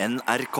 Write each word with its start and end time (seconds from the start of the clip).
NRK. 0.00 0.58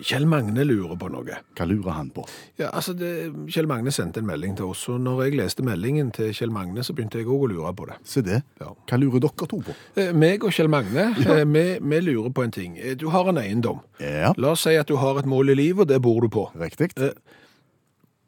Kjell 0.00 0.24
Magne 0.28 0.64
lurer 0.64 0.96
på 1.00 1.08
noe. 1.12 1.36
Hva 1.56 1.64
lurer 1.68 1.92
han 1.96 2.08
på? 2.12 2.22
Ja, 2.60 2.70
altså 2.76 2.94
det, 2.96 3.08
Kjell 3.52 3.68
Magne 3.68 3.92
sendte 3.92 4.20
en 4.22 4.28
melding 4.28 4.54
til 4.56 4.70
oss, 4.72 4.82
og 4.92 4.98
når 5.04 5.22
jeg 5.26 5.36
leste 5.40 5.64
meldingen 5.64 6.08
til 6.16 6.30
Kjell 6.36 6.52
Magne, 6.52 6.84
så 6.84 6.94
begynte 6.96 7.20
jeg 7.20 7.28
òg 7.28 7.44
å 7.46 7.50
lure 7.52 7.72
på 7.76 7.86
det. 7.90 7.96
Se 8.08 8.22
det. 8.24 8.38
Ja. 8.60 8.70
Hva 8.88 8.98
lurer 9.00 9.20
dere 9.24 9.48
to 9.50 9.60
på? 9.66 9.74
Eh, 10.00 10.10
meg 10.16 10.44
og 10.48 10.52
Kjell 10.56 10.70
Magne, 10.72 11.06
eh, 11.34 11.42
vi, 11.48 11.64
vi 11.80 12.00
lurer 12.06 12.32
på 12.36 12.44
en 12.46 12.54
ting. 12.56 12.76
Eh, 12.80 12.96
Du 13.00 13.06
har 13.12 13.28
en 13.32 13.40
eiendom. 13.40 13.80
Ja, 14.00 14.32
La 14.40 14.52
oss 14.56 14.64
si 14.68 14.76
at 14.80 14.88
du 14.88 14.96
har 15.00 15.20
et 15.20 15.28
mål 15.28 15.52
i 15.52 15.58
livet, 15.60 15.84
og 15.84 15.92
det 15.92 16.00
bor 16.04 16.20
du 16.24 16.28
på. 16.32 16.46
riktig. 16.60 16.90
Eh, 17.00 17.16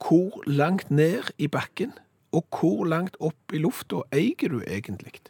Hvor 0.05 0.41
langt 0.49 0.91
ned 0.91 1.33
i 1.39 1.49
bakken, 1.53 1.93
og 2.33 2.49
hvor 2.53 2.85
langt 2.89 3.17
opp 3.21 3.53
i 3.53 3.61
lufta 3.61 4.01
eier 4.13 4.49
du 4.57 4.61
egentlig 4.65 5.21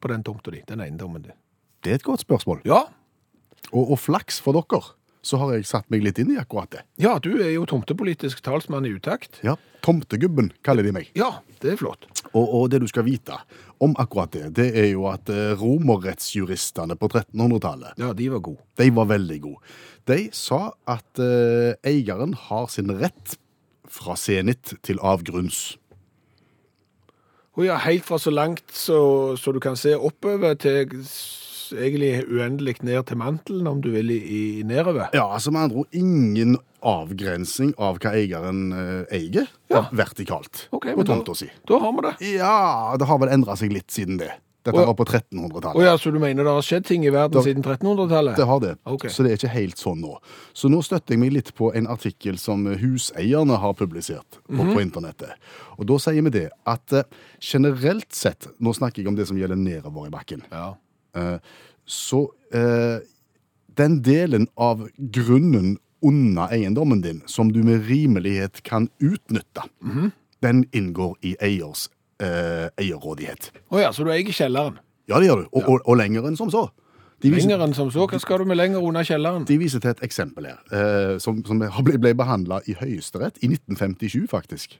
på 0.00 0.08
den 0.08 0.24
tomta 0.24 0.50
di, 0.52 0.62
den 0.68 0.80
eiendommen 0.80 1.22
din? 1.28 1.36
Det 1.84 1.92
er 1.92 2.00
et 2.00 2.04
godt 2.06 2.20
spørsmål. 2.24 2.60
Ja, 2.68 2.84
Og, 3.70 3.92
og 3.94 3.98
flaks 4.02 4.40
for 4.42 4.58
dere, 4.58 4.82
så 5.22 5.38
har 5.38 5.52
jeg 5.54 5.68
satt 5.70 5.86
meg 5.94 6.02
litt 6.02 6.18
inn 6.18 6.32
i 6.34 6.38
akkurat 6.40 6.70
det. 6.74 6.80
ja, 6.98 7.12
du 7.22 7.36
er 7.38 7.52
jo 7.54 7.62
tomtepolitisk 7.70 8.40
talsmann 8.42 8.88
i 8.88 8.90
utakt. 8.96 9.38
Ja, 9.46 9.54
Tomtegubben 9.82 10.52
kaller 10.62 10.82
de 10.86 10.92
meg. 10.94 11.08
Ja, 11.18 11.40
det 11.62 11.72
er 11.72 11.78
flott. 11.80 12.04
Og, 12.32 12.42
og 12.46 12.68
det 12.70 12.78
du 12.82 12.86
skal 12.90 13.02
vite 13.06 13.34
om 13.82 13.94
akkurat 13.98 14.30
det, 14.34 14.48
det 14.54 14.66
er 14.78 14.88
jo 14.92 15.08
at 15.10 15.30
eh, 15.30 15.54
romerrettsjuristene 15.58 16.94
på 16.98 17.08
1300-tallet, 17.10 17.98
Ja, 17.98 18.12
de 18.14 18.28
var 18.30 18.42
gode. 18.46 18.62
de 18.78 18.90
var 18.94 19.08
veldig 19.10 19.38
gode. 19.42 19.72
De 20.10 20.18
sa 20.34 20.72
at 20.90 21.22
eh, 21.22 21.74
eieren 21.86 22.34
har 22.48 22.66
sin 22.70 22.90
rett 22.98 23.36
fra 23.90 24.14
senit 24.18 24.74
til 24.86 24.98
avgrunns. 25.02 25.76
Å 27.58 27.66
ja, 27.66 27.74
helt 27.84 28.06
fra 28.06 28.16
så 28.22 28.30
langt 28.32 28.62
så, 28.72 29.34
så 29.36 29.52
du 29.52 29.58
kan 29.60 29.74
se 29.76 29.92
oppover 29.98 30.54
til 30.62 30.94
egentlig 31.72 32.24
uendelig 32.28 32.76
ned 32.82 33.06
til 33.06 33.16
mantelen, 33.20 33.66
om 33.66 33.80
du 33.80 33.90
vil, 33.90 34.10
i, 34.10 34.20
i 34.60 34.62
nedover. 34.68 35.08
Ja, 35.14 35.26
altså 35.34 35.50
med 35.52 35.62
andre 35.68 35.76
ord 35.84 35.86
ingen 35.92 36.56
avgrensing 36.82 37.74
av 37.78 37.98
hva 38.02 38.12
eieren 38.18 38.72
eh, 38.72 39.16
eier, 39.18 39.46
Ja. 39.72 39.86
vertikalt 39.92 40.68
Ok, 40.72 40.88
på 40.92 40.96
men 40.96 41.06
tomta 41.06 41.34
si. 41.38 41.50
Da 41.68 41.78
har 41.78 41.92
vi 41.96 42.08
det. 42.08 42.14
Ja, 42.38 42.96
det 42.98 43.06
har 43.08 43.18
vel 43.22 43.30
endra 43.32 43.56
seg 43.56 43.72
litt 43.72 43.90
siden 43.94 44.18
det. 44.18 44.32
Dette 44.62 44.76
Å, 44.78 44.82
ja. 44.84 44.86
var 44.92 44.94
på 44.94 45.04
1300-tallet. 45.08 45.74
Å 45.74 45.82
ja, 45.82 45.92
så 45.98 46.12
du 46.14 46.20
mener 46.22 46.44
det 46.46 46.52
har 46.54 46.62
skjedd 46.62 46.84
ting 46.86 47.02
i 47.02 47.10
verden 47.10 47.34
Da- 47.34 47.42
siden 47.42 47.64
1300-tallet? 47.64 48.36
Det 48.38 48.44
har 48.46 48.60
det, 48.62 48.76
Ok. 48.86 49.08
så 49.10 49.24
det 49.24 49.32
er 49.32 49.36
ikke 49.40 49.50
helt 49.56 49.76
sånn 49.80 49.98
nå. 50.04 50.12
Så 50.54 50.70
nå 50.70 50.78
støtter 50.86 51.14
jeg 51.16 51.18
meg 51.18 51.32
litt 51.34 51.50
på 51.58 51.72
en 51.74 51.88
artikkel 51.90 52.38
som 52.38 52.62
huseierne 52.78 53.58
har 53.58 53.74
publisert 53.74 54.38
på, 54.46 54.62
Mhm. 54.62 54.70
på 54.76 54.80
internettet. 54.84 55.32
Og 55.80 55.86
da 55.86 55.94
sier 55.98 56.22
vi 56.22 56.30
det 56.30 56.50
at 56.64 56.92
eh, 56.92 57.02
generelt 57.40 58.12
sett, 58.14 58.46
nå 58.60 58.70
snakker 58.72 59.02
jeg 59.02 59.08
om 59.08 59.16
det 59.16 59.26
som 59.26 59.36
gjelder 59.36 59.56
nedover 59.58 60.06
i 60.06 60.10
bakken, 60.10 60.42
Ja. 60.52 60.74
eh, 61.16 61.38
så 61.86 62.26
eh, 62.54 62.98
den 63.76 64.02
delen 64.02 64.48
av 64.56 64.88
grunnen 64.98 65.78
under 66.02 66.50
eiendommen 66.52 67.00
din 67.02 67.22
som 67.26 67.52
du 67.52 67.62
med 67.62 67.86
rimelighet 67.88 68.62
kan 68.62 68.88
utnytte, 69.00 69.62
Mhm. 69.80 70.10
den 70.42 70.64
inngår 70.72 71.16
i 71.22 71.36
eiers 71.40 71.88
eh, 72.20 72.68
eierrådighet. 72.78 73.50
Å 73.70 73.80
ja, 73.80 73.92
så 73.92 74.04
du 74.04 74.10
eier 74.10 74.32
kjelleren? 74.32 74.78
Ja, 75.08 75.18
det 75.18 75.26
gjør 75.28 75.42
du. 75.44 75.48
Og, 75.52 75.62
og, 75.68 75.80
og 75.86 75.96
lenger 75.98 76.26
enn 76.28 76.36
som 76.36 76.50
så. 76.50 76.68
Viser- 77.22 77.36
Lenger 77.48 77.62
enn 77.66 77.74
som 77.74 77.90
så? 77.90 78.06
Hva 78.10 78.18
skal 78.18 78.38
du 78.42 78.44
med 78.50 78.56
lenger 78.58 78.82
under 78.82 79.02
kjelleren? 79.06 79.44
De 79.46 79.56
viser 79.58 79.78
til 79.80 79.90
et 79.94 80.02
eksempel 80.02 80.46
her, 80.50 80.58
eh, 80.74 81.18
som, 81.22 81.38
som 81.46 81.58
ble, 81.62 81.98
ble 82.02 82.14
behandla 82.18 82.60
i 82.66 82.74
Høyesterett 82.74 83.38
i 83.42 83.46
1957, 83.50 84.26
faktisk. 84.30 84.78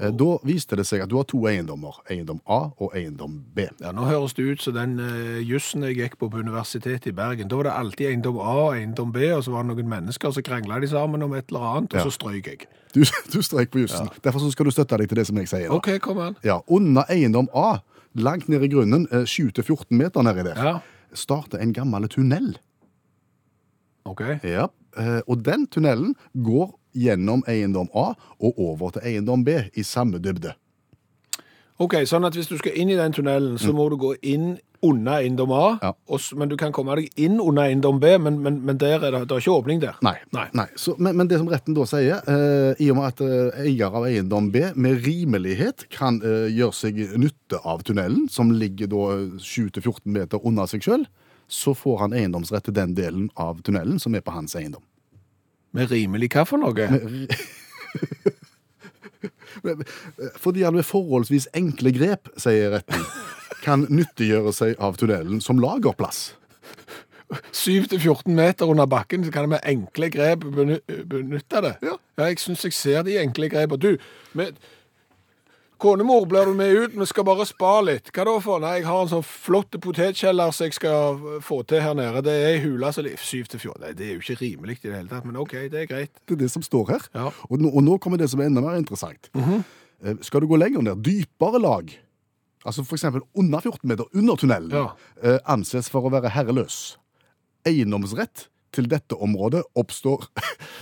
Eh, 0.00 0.10
Da 0.10 0.38
viste 0.44 0.76
det 0.76 0.86
seg 0.86 1.02
at 1.02 1.08
du 1.10 1.16
har 1.16 1.24
to 1.24 1.38
eiendommer. 1.46 1.98
Eiendom 2.10 2.40
A 2.46 2.70
og 2.78 2.92
eiendom 2.94 3.40
B. 3.54 3.66
Ja, 3.80 3.90
Nå 3.92 4.04
høres 4.06 4.34
det 4.34 4.44
ut 4.46 4.62
som 4.62 4.74
den 4.74 4.98
uh, 5.00 5.40
jussen 5.42 5.82
jeg 5.82 5.96
gikk 5.96 6.18
på 6.18 6.28
på 6.30 6.38
Universitetet 6.38 7.06
i 7.06 7.12
Bergen. 7.12 7.48
Da 7.48 7.56
var 7.56 7.64
det 7.64 7.72
alltid 7.72 8.06
eiendom 8.12 8.38
A 8.38 8.54
og 8.68 8.74
eiendom 8.76 9.12
B, 9.12 9.18
og 9.34 9.42
så 9.44 9.50
var 9.50 9.62
det 9.66 9.74
noen 9.76 9.88
mennesker, 9.88 10.30
så 10.30 10.42
krangla 10.42 10.80
de 10.80 10.88
sammen 10.88 11.22
om 11.22 11.34
et 11.34 11.48
eller 11.50 11.60
annet, 11.60 11.94
og 11.94 11.98
Ja. 11.98 12.04
så 12.04 12.10
strøyk 12.14 12.46
jeg. 12.46 12.66
Du, 12.94 13.00
du 13.32 13.42
strøyk 13.42 13.70
på 13.70 13.80
jussen. 13.84 14.08
Derfor 14.24 14.38
så 14.40 14.50
skal 14.52 14.64
du 14.66 14.70
støtte 14.70 14.96
deg 14.98 15.08
til 15.08 15.16
det 15.18 15.26
som 15.26 15.36
jeg 15.36 15.48
sier. 15.48 15.68
da. 15.68 15.74
OK, 15.74 15.98
kom 16.00 16.18
an. 16.18 16.36
Ja, 16.44 16.60
Under 16.68 17.04
eiendom 17.10 17.48
A, 17.54 17.78
langt 18.14 18.48
ned 18.48 18.62
i 18.62 18.68
grunnen, 18.68 19.06
eh, 19.12 19.26
7-14 19.26 19.90
meter 19.98 20.22
nedi 20.22 20.42
der, 20.44 20.54
Ja. 20.64 20.78
starter 21.12 21.58
en 21.58 21.72
gammel 21.72 22.08
tunnel. 22.08 22.56
OK. 24.04 24.22
Ja. 24.44 24.68
eh, 24.96 25.20
Og 25.28 25.42
den 25.44 25.66
tunnelen 25.66 26.14
går 26.34 26.72
gjennom 26.98 27.44
eiendom 27.48 27.88
A 27.94 28.12
og 28.38 28.58
over 28.58 28.96
til 28.96 29.06
eiendom 29.12 29.44
B 29.46 29.60
i 29.74 29.86
samme 29.86 30.18
dybde. 30.22 30.54
Ok, 31.78 31.94
Sånn 32.10 32.26
at 32.26 32.34
hvis 32.34 32.48
du 32.50 32.56
skal 32.58 32.74
inn 32.74 32.90
i 32.90 32.96
den 32.98 33.12
tunnelen, 33.14 33.54
så 33.62 33.70
må 33.70 33.84
du 33.92 33.94
gå 34.02 34.16
inn 34.26 34.56
under 34.82 35.20
eiendom 35.20 35.52
A, 35.54 35.78
Ja. 35.82 35.92
og 36.10 36.20
men 36.38 36.48
du 36.50 36.56
kan 36.58 36.72
komme 36.74 36.94
deg 36.98 37.08
inn 37.18 37.38
under 37.40 37.64
eiendom 37.68 38.00
B, 38.02 38.16
men, 38.18 38.40
men, 38.42 38.60
men 38.66 38.78
der 38.78 38.96
er 38.98 39.10
det, 39.14 39.20
det 39.30 39.36
er 39.36 39.42
ikke 39.42 39.54
åpning 39.54 39.80
der. 39.82 39.94
Nei. 40.02 40.16
Nei. 40.34 40.48
nei. 40.58 40.66
Så, 40.78 40.96
men, 40.98 41.16
men 41.18 41.30
det 41.30 41.38
som 41.38 41.48
retten 41.50 41.74
da 41.78 41.86
sier, 41.86 42.18
eh, 42.26 42.74
i 42.82 42.90
og 42.90 42.98
med 42.98 43.06
at 43.12 43.22
eh, 43.22 43.62
eier 43.66 43.94
av 43.94 44.06
eiendom 44.10 44.50
B 44.54 44.64
med 44.74 45.02
rimelighet 45.06 45.86
kan 45.94 46.18
eh, 46.22 46.48
gjøre 46.54 46.74
seg 46.78 46.98
nytte 47.18 47.62
av 47.62 47.82
tunnelen, 47.86 48.26
som 48.30 48.50
ligger 48.54 48.90
da 48.90 49.06
7-14 49.38 50.02
meter 50.18 50.42
unna 50.46 50.66
seg 50.70 50.82
sjøl, 50.86 51.06
så 51.46 51.74
får 51.78 51.98
han 52.02 52.14
eiendomsrett 52.18 52.66
til 52.68 52.74
den 52.76 52.94
delen 52.98 53.30
av 53.38 53.62
tunnelen 53.66 54.02
som 54.02 54.14
er 54.18 54.22
på 54.26 54.34
hans 54.34 54.58
eiendom. 54.58 54.82
Med 55.78 55.92
rimelig 55.94 56.32
hva 56.34 56.44
for 56.48 56.58
noe? 56.60 56.88
Fordi 60.42 60.64
han 60.66 60.76
med 60.78 60.86
forholdsvis 60.86 61.48
enkle 61.58 61.94
grep, 61.94 62.30
sier 62.40 62.74
retten, 62.74 63.06
kan 63.62 63.86
nyttiggjøre 63.90 64.54
seg 64.54 64.76
av 64.82 64.98
tunnelen 64.98 65.42
som 65.44 65.62
lagerplass. 65.62 66.32
7-14 67.52 68.32
meter 68.32 68.70
under 68.70 68.86
bakken, 68.88 69.24
så 69.24 69.32
kan 69.32 69.44
jeg 69.44 69.52
med 69.52 69.66
enkle 69.68 70.08
grep 70.10 70.46
benytte 70.48 71.60
det. 71.64 71.74
Ja. 71.84 71.98
jeg 72.24 72.38
syns 72.40 72.64
jeg 72.64 72.76
ser 72.76 73.02
de 73.04 73.18
enkle 73.20 73.50
grepene. 73.52 73.80
Du, 73.82 73.96
med, 74.38 74.56
konemor, 75.80 76.26
blir 76.28 76.44
du 76.50 76.54
med 76.58 76.72
ut? 76.74 76.94
Vi 76.98 77.06
skal 77.06 77.24
bare 77.28 77.44
spa 77.48 77.76
litt. 77.86 78.10
Hva 78.14 78.24
da 78.28 78.34
for? 78.44 78.60
Nei, 78.62 78.74
jeg 78.80 78.86
har 78.88 79.02
en 79.04 79.10
sånn 79.12 79.24
flott 79.26 79.78
potetkjeller 79.82 80.50
som 80.54 80.66
jeg 80.68 80.74
skal 80.76 81.20
få 81.44 81.60
til 81.70 81.80
her 81.84 81.94
nede. 81.98 82.22
Det 82.26 82.34
er 82.34 82.48
ei 82.52 82.58
hule 82.64 82.90
som 82.94 83.06
er 83.06 83.16
syv 83.22 83.46
til 83.52 83.62
fjorten. 83.62 83.86
Nei, 83.86 83.92
det 83.98 84.08
er 84.08 84.12
jo 84.16 84.22
ikke 84.24 84.38
rimelig 84.42 84.78
i 84.82 84.88
det 84.88 84.96
hele 84.96 85.08
tatt, 85.12 85.24
men 85.28 85.38
OK, 85.40 85.54
det 85.72 85.84
er 85.84 85.88
greit. 85.90 86.12
Det 86.26 86.36
er 86.36 86.42
det 86.44 86.50
som 86.54 86.62
står 86.66 86.92
her. 86.94 87.06
Ja. 87.14 87.30
Og, 87.48 87.56
nå, 87.62 87.70
og 87.72 87.84
nå 87.86 87.96
kommer 88.02 88.20
det 88.20 88.28
som 88.32 88.42
er 88.42 88.50
enda 88.50 88.64
mer 88.64 88.76
interessant. 88.80 89.30
Eh, 89.38 90.14
Skal 90.22 90.44
du 90.44 90.50
gå 90.50 90.58
lenger 90.60 90.82
ned, 90.86 91.00
dypere 91.06 91.58
lag, 91.62 91.90
altså 92.66 92.82
eksempel 92.84 93.22
under 93.38 93.60
14 93.64 93.88
meter 93.88 94.06
under 94.14 94.36
tunnelen, 94.38 94.70
Ja. 94.74 94.86
eh, 95.22 95.38
anses 95.46 95.88
for 95.90 96.02
å 96.06 96.10
være 96.12 96.30
herreløs. 96.34 96.96
Eiendomsrett 97.66 98.48
til 98.72 98.86
dette 98.90 99.16
området 99.16 99.62
oppstår 99.78 100.26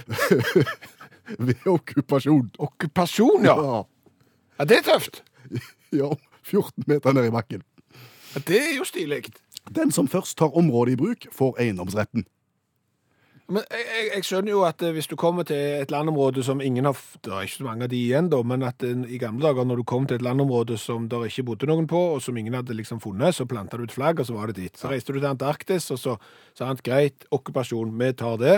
ved 1.38 1.66
okkupasjon. 1.66 2.50
Okkupasjon, 2.58 3.44
ja. 3.46 3.54
Ja, 3.56 3.82
ja. 4.58 4.64
Det 4.64 4.78
er 4.78 4.86
tøft. 4.92 5.22
ja, 6.00 6.12
14 6.46 6.84
meter 6.86 7.12
ned 7.16 7.28
i 7.28 7.34
bakken. 7.34 7.62
Ja, 8.34 8.40
det 8.46 8.62
er 8.62 8.72
jo 8.78 8.84
stilig. 8.88 9.24
Den 9.74 9.90
som 9.92 10.06
først 10.08 10.36
tar 10.38 10.54
området 10.56 10.94
i 10.94 11.00
bruk, 11.00 11.26
får 11.34 11.56
eiendomsretten. 11.64 12.26
Men 13.46 13.62
jeg, 13.70 13.82
jeg, 13.86 14.06
jeg 14.16 14.24
skjønner 14.26 14.50
jo 14.50 14.62
at 14.66 14.82
eh, 14.82 14.90
hvis 14.96 15.06
du 15.06 15.14
kommer 15.14 15.46
til 15.46 15.54
et 15.84 15.92
landområde 15.94 16.42
som 16.42 16.58
ingen 16.58 16.84
har 16.88 16.96
f- 16.98 17.14
Det 17.22 17.30
er 17.30 17.44
ikke 17.46 17.54
så 17.60 17.66
mange 17.68 17.86
av 17.86 17.90
de 17.92 18.00
igjen, 18.00 18.26
da, 18.32 18.40
men 18.42 18.64
at 18.66 18.82
eh, 18.82 19.04
i 19.14 19.20
gamle 19.22 19.44
dager 19.46 19.68
når 19.70 19.78
du 19.78 19.84
kom 19.86 20.06
til 20.10 20.18
et 20.18 20.24
landområde 20.26 20.74
som 20.82 21.04
der 21.12 21.28
ikke 21.28 21.44
bodde 21.46 21.68
noen 21.70 21.86
på, 21.86 22.00
og 22.16 22.24
som 22.24 22.34
ingen 22.40 22.56
hadde 22.58 22.74
liksom 22.74 22.98
funnet, 23.04 23.36
så 23.38 23.46
planta 23.46 23.78
du 23.78 23.84
et 23.86 23.94
flagg, 23.94 24.18
og 24.18 24.26
så 24.26 24.34
var 24.34 24.50
det 24.50 24.56
dit. 24.58 24.74
Så 24.82 24.90
reiste 24.90 25.14
du 25.14 25.20
til 25.20 25.28
Antarktis, 25.30 25.86
og 25.94 26.00
så 26.02 26.16
sa 26.58 26.66
han 26.72 26.82
greit, 26.82 27.28
okkupasjon, 27.30 27.94
vi 28.02 28.10
tar 28.18 28.34
det. 28.42 28.56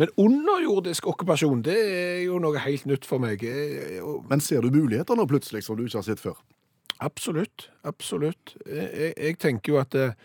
Men 0.00 0.10
underjordisk 0.18 1.06
okkupasjon, 1.12 1.62
det 1.66 1.76
er 1.78 2.22
jo 2.24 2.40
noe 2.42 2.58
helt 2.64 2.86
nytt 2.90 3.06
for 3.06 3.22
meg. 3.22 3.44
Eh, 3.46 4.00
Men 4.30 4.42
ser 4.42 4.64
du 4.64 4.74
muligheter 4.74 5.18
nå 5.18 5.26
plutselig 5.30 5.64
som 5.66 5.78
du 5.78 5.84
ikke 5.86 6.00
har 6.00 6.08
sett 6.08 6.22
før? 6.22 6.38
Absolutt. 7.04 7.68
Absolutt. 7.86 8.56
Jeg, 8.66 9.12
jeg, 9.14 9.38
tenker 9.42 9.74
jo 9.74 9.82
at 9.82 9.94
eh, 9.98 10.16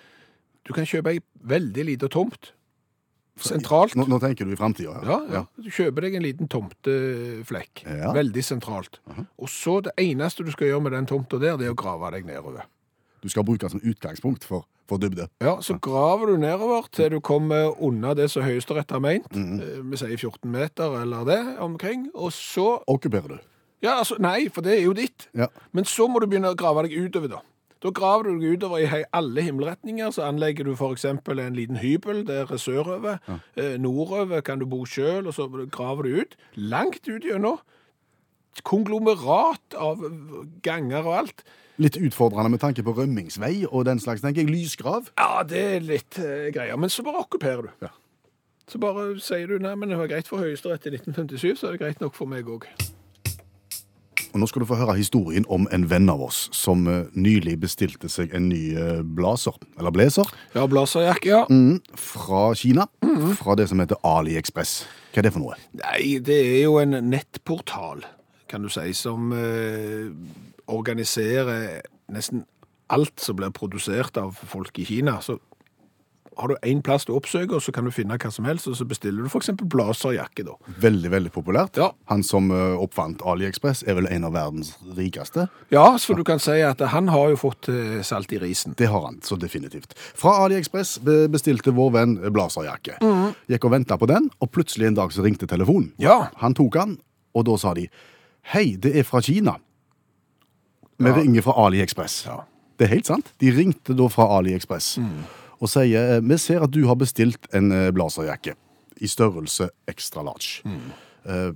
du 0.65 0.73
kan 0.73 0.87
kjøpe 0.89 1.13
ei 1.13 1.21
veldig 1.49 1.85
lita 1.91 2.09
tomt 2.09 2.53
sentralt. 3.39 3.95
Nå, 3.95 4.05
nå 4.09 4.19
tenker 4.21 4.47
du 4.47 4.53
i 4.53 4.59
framtida? 4.59 4.97
Ja, 5.07 5.19
ja. 5.31 5.43
Du 5.59 5.69
kjøper 5.71 6.05
deg 6.05 6.17
en 6.19 6.25
liten 6.25 6.49
tomteflekk. 6.51 7.85
Ja. 7.85 8.11
Veldig 8.15 8.43
sentralt. 8.45 8.99
Og 9.39 9.47
så 9.51 9.79
det 9.85 9.95
eneste 10.01 10.45
du 10.45 10.51
skal 10.55 10.73
gjøre 10.73 10.87
med 10.87 10.97
den 10.97 11.09
tomta 11.09 11.39
der, 11.41 11.55
det 11.59 11.69
er 11.69 11.75
å 11.75 11.79
grave 11.79 12.11
deg 12.15 12.27
nedover. 12.27 12.67
Du 13.23 13.29
skal 13.29 13.43
bruke 13.43 13.69
som 13.69 13.81
utgangspunkt 13.83 14.45
for, 14.47 14.65
for 14.87 14.97
dybde. 14.97 15.27
Ja, 15.41 15.57
Så 15.61 15.77
graver 15.81 16.31
du 16.31 16.37
nedover 16.37 16.87
til 16.91 17.11
du 17.11 17.19
kommer 17.19 17.73
unna 17.81 18.13
det 18.13 18.29
som 18.31 18.43
Høyesterett 18.43 18.91
har 18.91 18.99
meint. 19.03 19.27
Eh, 19.35 19.81
Vi 19.83 19.97
sier 19.97 20.17
14 20.17 20.51
meter 20.51 21.01
eller 21.01 21.25
det 21.27 21.39
omkring. 21.59 22.09
Og 22.15 22.31
så 22.33 22.79
Okkuperer 22.87 23.27
du. 23.27 23.37
Ja, 23.81 23.97
altså, 23.99 24.15
nei, 24.19 24.49
for 24.51 24.61
det 24.61 24.77
er 24.79 24.83
jo 24.83 24.93
ditt. 24.93 25.29
Ja. 25.35 25.47
Men 25.71 25.85
så 25.85 26.07
må 26.11 26.19
du 26.19 26.27
begynne 26.27 26.51
å 26.51 26.57
grave 26.59 26.83
deg 26.87 26.97
utover, 26.99 27.27
da. 27.31 27.39
Da 27.79 27.93
graver 27.95 28.27
du 28.27 28.39
deg 28.41 28.57
utover 28.57 28.81
i 28.83 29.03
alle 29.15 29.41
himmelretninger. 29.45 30.11
Så 30.11 30.25
anlegger 30.27 30.67
du 30.67 30.73
f.eks. 30.75 31.05
en 31.05 31.55
liten 31.55 31.77
hybel 31.79 32.25
der 32.27 32.49
er 32.51 32.59
sørover. 32.59 33.19
Eh, 33.55 33.77
nordover 33.79 34.41
kan 34.43 34.59
du 34.59 34.65
bo 34.67 34.83
sjøl, 34.85 35.27
og 35.27 35.33
så 35.33 35.47
graver 35.71 36.03
du 36.03 36.19
ut. 36.21 36.35
Langt 36.55 37.07
ut 37.07 37.23
gjennom. 37.23 37.59
Konglomerat 38.67 39.75
av 39.79 40.01
ganger 40.65 41.05
og 41.07 41.15
alt. 41.21 41.43
Litt 41.79 41.95
utfordrende 41.95 42.51
med 42.51 42.59
tanke 42.59 42.83
på 42.83 42.91
rømmingsvei 42.97 43.63
og 43.69 43.85
den 43.87 44.01
slags, 44.03 44.21
tenker 44.21 44.43
jeg. 44.43 44.51
Lysgrav. 44.51 45.07
Ja, 45.15 45.43
det 45.47 45.63
er 45.77 45.85
litt 45.85 46.19
uh, 46.19 46.49
greier. 46.51 46.75
Men 46.75 46.91
så 46.91 47.05
bare 47.07 47.21
okkuperer 47.23 47.69
du. 47.69 47.71
Ja. 47.87 47.93
Så 48.69 48.77
bare 48.83 49.13
sier 49.23 49.47
du 49.49 49.57
nei, 49.63 49.71
men 49.79 49.89
det 49.89 49.97
var 49.97 50.11
greit 50.11 50.27
for 50.29 50.43
Høyesterett 50.43 50.85
i 50.85 50.91
1957, 50.99 51.55
så 51.57 51.69
er 51.69 51.77
det 51.77 51.81
greit 51.81 52.03
nok 52.03 52.13
for 52.17 52.29
meg 52.29 52.45
òg. 52.51 52.67
Og 54.29 54.37
Nå 54.37 54.45
skal 54.45 54.61
du 54.61 54.67
få 54.69 54.77
høre 54.77 54.93
historien 54.99 55.45
om 55.49 55.65
en 55.73 55.87
venn 55.89 56.09
av 56.11 56.21
oss 56.21 56.43
som 56.53 56.83
eh, 56.85 57.07
nylig 57.17 57.55
bestilte 57.63 58.11
seg 58.13 58.35
en 58.37 58.45
ny 58.51 58.75
eh, 58.77 58.99
blazer, 59.01 59.55
eller 59.79 59.95
blazer, 59.95 60.29
Ja, 60.53 60.67
blazerjakke, 60.69 61.31
ja. 61.31 61.39
mm, 61.49 61.79
fra 61.97 62.43
Kina. 62.59 62.85
Fra 63.39 63.55
det 63.57 63.65
som 63.71 63.81
heter 63.81 63.97
AliExpress. 64.05 64.83
Hva 65.09 65.23
er 65.23 65.25
det 65.25 65.33
for 65.33 65.47
noe? 65.47 65.57
Nei, 65.81 66.19
det 66.21 66.37
er 66.37 66.61
jo 66.67 66.77
en 66.83 66.93
nettportal, 67.09 68.05
kan 68.51 68.61
du 68.61 68.69
si, 68.69 68.91
som 68.93 69.33
eh, 69.33 70.13
organiserer 70.69 71.81
nesten 72.13 72.45
alt 72.89 73.21
som 73.21 73.37
blir 73.37 73.53
produsert 73.53 74.17
av 74.17 74.37
folk 74.49 74.79
i 74.81 74.85
Kina. 74.87 75.19
Så 75.21 75.37
har 76.39 76.47
du 76.47 76.55
én 76.63 76.81
plass 76.81 77.05
du 77.05 77.11
oppsøker, 77.15 77.57
og 77.57 77.63
så 77.63 77.73
kan 77.75 77.87
du 77.87 77.91
finne 77.93 78.15
hva 78.19 78.31
som 78.31 78.47
helst, 78.47 78.67
og 78.71 78.77
så 78.79 78.85
bestiller 78.87 79.25
du 79.25 79.29
f.eks. 79.29 79.51
blazerjakke, 79.59 80.45
da. 80.47 80.55
Veldig, 80.81 81.11
veldig 81.11 81.31
populært. 81.35 81.79
Ja. 81.81 81.89
Han 82.11 82.23
som 82.25 82.49
eh, 82.55 82.77
oppfant 82.79 83.23
AliExpress, 83.27 83.83
er 83.89 83.97
vel 83.99 84.07
en 84.11 84.27
av 84.29 84.35
verdens 84.37 84.71
rikeste. 84.97 85.49
Ja, 85.73 85.85
så 85.99 86.15
du 86.17 86.23
kan 86.27 86.41
si 86.43 86.59
at 86.65 86.81
han 86.93 87.11
har 87.11 87.33
jo 87.33 87.41
fått 87.43 87.69
eh, 87.73 87.99
salt 88.07 88.31
i 88.35 88.39
risen. 88.41 88.77
Det 88.79 88.87
har 88.91 89.03
han, 89.09 89.19
så 89.25 89.35
definitivt. 89.39 89.97
Fra 89.97 90.37
AliExpress 90.45 90.97
bestilte 91.33 91.75
vår 91.75 91.95
venn 91.97 92.17
blazerjakke. 92.31 92.99
Gikk 93.51 93.67
og 93.67 93.75
venta 93.75 93.99
på 93.99 94.09
den, 94.09 94.31
og 94.39 94.53
plutselig 94.55 94.89
en 94.89 95.01
dag 95.01 95.13
så 95.15 95.25
ringte 95.25 95.49
telefonen. 95.49 95.91
Ja. 96.01 96.29
Han 96.43 96.55
tok 96.57 96.79
den, 96.79 96.99
og 97.35 97.49
da 97.49 97.59
sa 97.59 97.75
de 97.77 97.89
Hei, 98.49 98.79
det 98.81 98.95
er 98.97 99.03
fra 99.05 99.19
Kina. 99.21 99.59
Vi 100.99 101.11
ringer 101.15 101.45
fra 101.45 101.55
AliExpress. 101.65 102.21
Ja. 102.27 102.41
Det 102.79 102.87
er 102.87 102.93
helt 102.93 103.07
sant. 103.07 103.33
De 103.39 103.51
ringte 103.55 103.95
da 103.95 104.07
fra 104.11 104.27
AliExpress 104.37 104.97
og 105.59 105.71
sier 105.71 106.15
eh, 106.15 106.23
vi 106.23 106.37
ser 106.39 106.63
at 106.63 106.73
du 106.75 106.85
har 106.87 106.97
bestilt 106.99 107.49
en 107.55 107.71
eh, 107.75 107.89
blazerjakke 107.95 108.55
i 108.99 109.07
størrelse 109.07 109.69
extra 109.91 110.23
large. 110.25 110.63
Eh, 111.25 111.51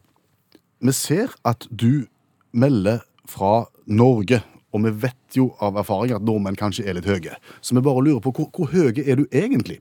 vi 0.84 0.95
ser 0.95 1.34
at 1.48 1.68
du 1.72 2.06
melder 2.51 3.04
fra 3.28 3.66
Norge, 3.88 4.42
og 4.75 4.84
vi 4.86 4.92
vet 5.06 5.38
jo 5.38 5.50
av 5.63 5.78
erfaring 5.80 6.16
at 6.16 6.25
nordmenn 6.25 6.60
kanskje 6.60 6.86
er 6.88 6.98
litt 6.98 7.07
høye. 7.07 7.38
Så 7.62 7.75
vi 7.75 7.84
bare 7.84 8.04
lurer 8.04 8.24
på 8.24 8.34
hvor, 8.36 8.50
hvor 8.51 8.72
høye 8.74 9.06
er 9.06 9.19
du 9.19 9.25
egentlig? 9.31 9.80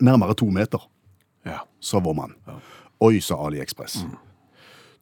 Nærmere 0.00 0.34
to 0.38 0.48
meter, 0.50 0.86
ja. 1.46 1.62
sa 1.82 2.02
vår 2.02 2.16
mann. 2.18 2.38
Oi, 3.02 3.18
sa 3.22 3.38
AliExpress. 3.46 4.04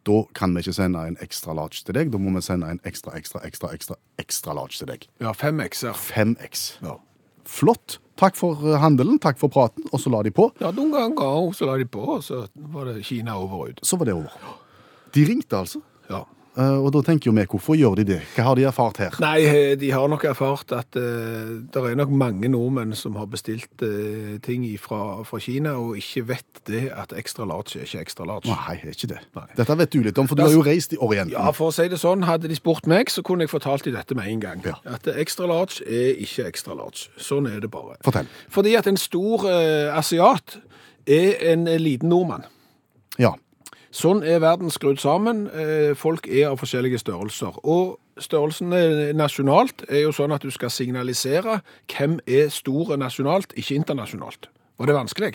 Da 0.09 0.23
kan 0.35 0.55
vi 0.55 0.65
ikke 0.65 0.75
sende 0.75 1.03
en 1.07 1.17
ekstra 1.23 1.55
large 1.55 1.85
til 1.87 1.95
deg, 1.95 2.11
da 2.11 2.19
må 2.19 2.33
vi 2.35 2.43
sende 2.43 2.71
en 2.75 2.81
ekstra, 2.89 3.15
ekstra, 3.19 3.43
ekstra, 3.47 3.71
ekstra, 3.77 3.97
ekstra 4.19 4.55
large 4.59 4.81
til 4.81 4.91
deg. 4.91 5.07
Ja, 5.23 5.31
5X-er. 5.37 5.95
5X. 5.95 6.65
Ja. 6.83 6.97
Flott. 7.47 7.99
Takk 8.21 8.37
for 8.39 8.59
eh, 8.67 8.79
handelen, 8.83 9.19
takk 9.23 9.39
for 9.41 9.51
praten, 9.51 9.87
og 9.91 10.03
så 10.03 10.11
la 10.13 10.21
de 10.27 10.31
på. 10.35 10.51
ja, 10.63 10.71
noen 10.75 10.93
ganger 10.95 11.53
så 11.57 11.67
la 11.71 11.79
de 11.81 11.87
på, 11.89 12.03
og 12.19 12.23
så 12.27 12.45
var 12.75 12.91
det 12.91 13.05
Kina 13.07 13.39
over 13.39 13.63
og 13.63 13.73
ut. 13.73 13.83
Så 13.87 13.99
var 13.99 14.11
det 14.11 14.15
over. 14.15 14.35
De 15.15 15.25
ringte 15.29 15.59
altså. 15.59 15.81
Ja. 16.11 16.25
Eh, 16.53 16.79
Og 16.85 16.91
da 16.93 17.01
tenker 17.01 17.31
jo 17.31 17.33
vi, 17.37 17.45
hvorfor 17.49 17.77
gjør 17.79 17.95
de 17.97 18.05
det? 18.11 18.19
Hva 18.35 18.45
har 18.51 18.59
de 18.59 18.67
erfart 18.69 18.99
her? 19.01 19.15
Nei, 19.23 19.39
eh, 19.49 19.73
de 19.81 19.89
har 19.95 20.09
nok 20.13 20.25
erfart 20.29 20.73
at 20.77 20.99
uh, 21.01 21.63
det 21.65 21.81
er 21.81 21.95
nok 21.97 22.11
mange 22.13 22.51
nordmenn 22.53 22.93
som 22.99 23.17
har 23.17 23.29
bestilt 23.33 23.81
uh, 23.81 24.35
ting 24.45 24.67
fra, 24.81 25.23
fra 25.25 25.41
Kina, 25.41 25.73
og 25.81 25.97
ikke 25.97 26.27
vet 26.29 26.61
det 26.69 26.83
at 26.93 27.15
ekstra 27.17 27.47
large 27.49 27.79
er 27.81 27.87
ikke 27.89 28.03
ekstra 28.05 28.27
large. 28.29 28.53
Nei, 28.53 28.77
er 28.83 28.93
ikke 28.93 29.09
det. 29.15 29.23
Nei. 29.39 29.47
Dette 29.57 29.79
vet 29.81 29.95
du 29.95 30.03
litt 30.05 30.21
om, 30.21 30.29
for 30.29 30.37
du 30.37 30.45
har 30.45 30.53
jo 30.53 30.65
reist 30.67 30.93
i 30.93 31.01
Orienten. 31.01 31.33
Ja, 31.39 31.55
for 31.57 31.73
å 31.73 31.75
si 31.75 31.89
det 31.89 32.01
sånn, 32.03 32.27
hadde 32.29 32.51
de 32.53 32.59
spurt 32.59 32.89
meg, 32.91 33.09
så 33.13 33.25
kunne 33.25 33.47
jeg 33.47 33.53
fortalt 33.55 33.89
de 33.89 33.95
dette 33.97 34.17
med 34.19 34.29
en 34.29 34.43
gang. 34.45 34.67
Ja. 34.67 34.77
At 34.99 35.09
ekstra 35.09 35.49
large 35.49 35.81
er 35.89 36.21
ikke 36.21 36.51
ekstra 36.53 36.77
large. 36.77 37.09
Sånn 37.17 37.49
er 37.49 37.63
det 37.65 37.73
bare. 37.73 37.97
Fortell. 38.05 38.29
Fordi 38.53 38.77
at 38.77 38.91
en 38.91 39.01
stor 39.01 39.49
uh, 39.49 39.97
asiat 39.97 40.59
er 41.09 41.41
en 41.53 41.65
eh, 41.67 41.81
liten 41.81 42.13
nordmann. 42.13 42.45
Ja. 43.19 43.33
Sånn 43.93 44.23
er 44.25 44.39
verden 44.41 44.71
skrudd 44.73 44.99
sammen. 45.03 45.45
Eh, 45.53 45.93
Folk 45.99 46.25
er 46.29 46.49
av 46.49 46.59
forskjellige 46.63 46.99
størrelser. 47.03 47.59
Og 47.69 47.99
størrelsen 48.19 48.73
nasjonalt 49.17 49.85
er 49.91 50.07
jo 50.07 50.13
sånn 50.17 50.33
at 50.33 50.43
du 50.45 50.51
skal 50.51 50.71
signalisere 50.73 51.59
hvem 51.93 52.19
er 52.27 52.49
store 52.53 52.97
nasjonalt, 53.01 53.53
ikke 53.57 53.77
internasjonalt. 53.77 54.49
Var 54.81 54.89
det 54.89 54.95
vanskelig? 54.97 55.31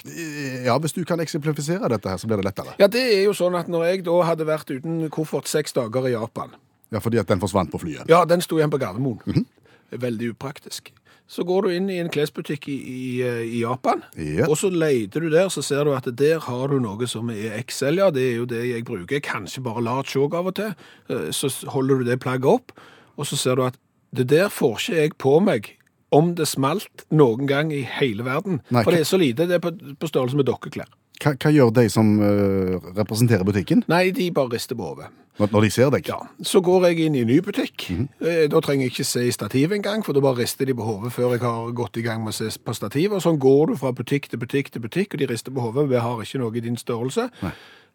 Ja, 0.65 0.75
hvis 0.81 0.95
du 0.97 1.03
kan 1.05 1.21
eksemplifisere 1.23 1.87
dette 1.93 2.09
her, 2.09 2.17
så 2.17 2.27
blir 2.27 2.41
det 2.41 2.47
lettere. 2.49 2.73
Ja, 2.81 2.87
det 2.91 3.03
er 3.13 3.23
jo 3.27 3.35
sånn 3.37 3.55
at 3.55 3.69
når 3.71 3.85
jeg 3.91 4.03
da 4.09 4.15
hadde 4.25 4.47
vært 4.49 4.73
uten 4.73 5.05
koffert 5.13 5.47
seks 5.47 5.73
dager 5.77 6.07
i 6.09 6.15
Japan, 6.17 6.55
Ja, 6.91 6.99
fordi 7.03 7.19
at 7.19 7.27
den 7.27 7.39
forsvant 7.39 7.69
på 7.71 7.79
flyet. 7.83 8.07
ja, 8.09 8.23
den 8.25 8.41
sto 8.41 8.57
igjen 8.57 8.71
på 8.71 8.79
Gardermoen. 8.79 9.45
Veldig 9.91 10.33
upraktisk. 10.33 10.89
Så 11.27 11.43
går 11.43 11.61
du 11.67 11.69
inn 11.75 11.89
i 11.91 11.97
en 11.99 12.07
klesbutikk 12.09 12.69
i, 12.71 12.75
i, 12.87 13.21
eh, 13.21 13.41
i 13.43 13.61
Japan, 13.61 14.01
Ja. 14.15 14.45
og 14.47 14.55
så 14.57 14.69
leter 14.71 15.19
du 15.19 15.29
der, 15.29 15.49
så 15.51 15.61
ser 15.61 15.83
du 15.83 15.91
at 15.93 16.07
der 16.15 16.39
har 16.39 16.67
du 16.71 16.79
noe 16.79 17.07
som 17.07 17.29
er 17.29 17.57
XL, 17.67 17.97
ja, 17.99 18.09
det 18.15 18.23
er 18.31 18.35
jo 18.37 18.45
det 18.45 18.61
jeg 18.69 18.85
bruker, 18.87 19.19
kanskje 19.19 19.63
bare 19.63 19.83
large 19.83 20.15
òg 20.15 20.33
av 20.39 20.47
og 20.47 20.55
til. 20.55 20.73
Eh, 21.09 21.29
Så 21.35 21.51
holder 21.67 21.99
du 21.99 22.03
det 22.05 22.19
plagget 22.23 22.45
opp, 22.47 22.71
og 23.17 23.25
så 23.27 23.35
ser 23.35 23.55
du 23.55 23.63
at 23.65 23.75
det 24.15 24.27
der 24.31 24.47
får 24.49 24.77
ikke 24.79 24.95
jeg 25.01 25.17
på 25.19 25.39
meg 25.43 25.73
om 26.15 26.33
det 26.35 26.47
smalt 26.47 27.03
noen 27.11 27.45
gang 27.45 27.73
i 27.75 27.81
hele 27.83 28.23
verden. 28.23 28.61
Nei, 28.71 28.83
For 28.83 28.91
det 28.91 29.01
er 29.01 29.03
så 29.09 29.17
lite, 29.19 29.45
det 29.47 29.55
er 29.59 29.59
på, 29.59 29.73
på 29.99 30.07
størrelse 30.07 30.37
med 30.39 30.45
dokkeklær. 30.47 30.87
Hva, 31.23 31.33
hva 31.33 31.49
gjør 31.51 31.71
de 31.73 31.87
som 31.89 32.19
uh, 32.21 32.77
representerer 32.97 33.43
butikken, 33.47 33.83
Nei, 33.89 34.11
de 34.11 34.29
bare 34.31 34.51
rister 34.53 34.75
på 34.77 34.83
hodet. 34.91 35.07
når, 35.39 35.49
når 35.51 35.61
de 35.65 35.69
ser 35.73 35.89
deg? 35.93 36.07
Ja, 36.09 36.19
så 36.45 36.61
går 36.61 36.87
jeg 36.89 36.99
inn 37.07 37.15
i 37.15 37.21
en 37.25 37.27
ny 37.31 37.39
butikk. 37.41 37.87
Eh, 38.21 38.47
Da 38.49 38.59
trenger 38.61 38.85
jeg 38.87 38.91
ikke 38.93 39.05
se 39.05 39.23
i 39.27 39.31
stativ 39.31 39.71
engang, 39.73 40.03
for 40.05 40.13
da 40.13 40.21
bare 40.21 40.41
rister 40.43 40.65
de 40.65 40.73
på 40.77 40.85
hodet 40.85 41.11
før 41.13 41.31
jeg 41.35 41.41
har 41.41 41.71
gått 41.77 41.97
i 41.97 42.01
gang 42.05 42.23
med 42.23 42.33
å 42.33 42.37
se 42.37 42.59
på 42.59 42.73
stativ. 42.77 43.13
Og 43.13 43.21
sånn 43.25 43.39
går 43.41 43.71
du 43.73 43.75
fra 43.77 43.91
butikk 43.91 44.29
til 44.29 44.39
butikk 44.41 44.71
til 44.73 44.81
butikk, 44.85 45.13
og 45.13 45.19
de 45.19 45.27
rister 45.33 45.51
på 45.53 45.61
hodet. 45.65 45.89
Vi 45.89 45.95
har 46.01 46.21
ikke 46.21 46.39
noe 46.41 46.55
i 46.57 46.59
din 46.65 46.77
størrelse. 46.77 47.29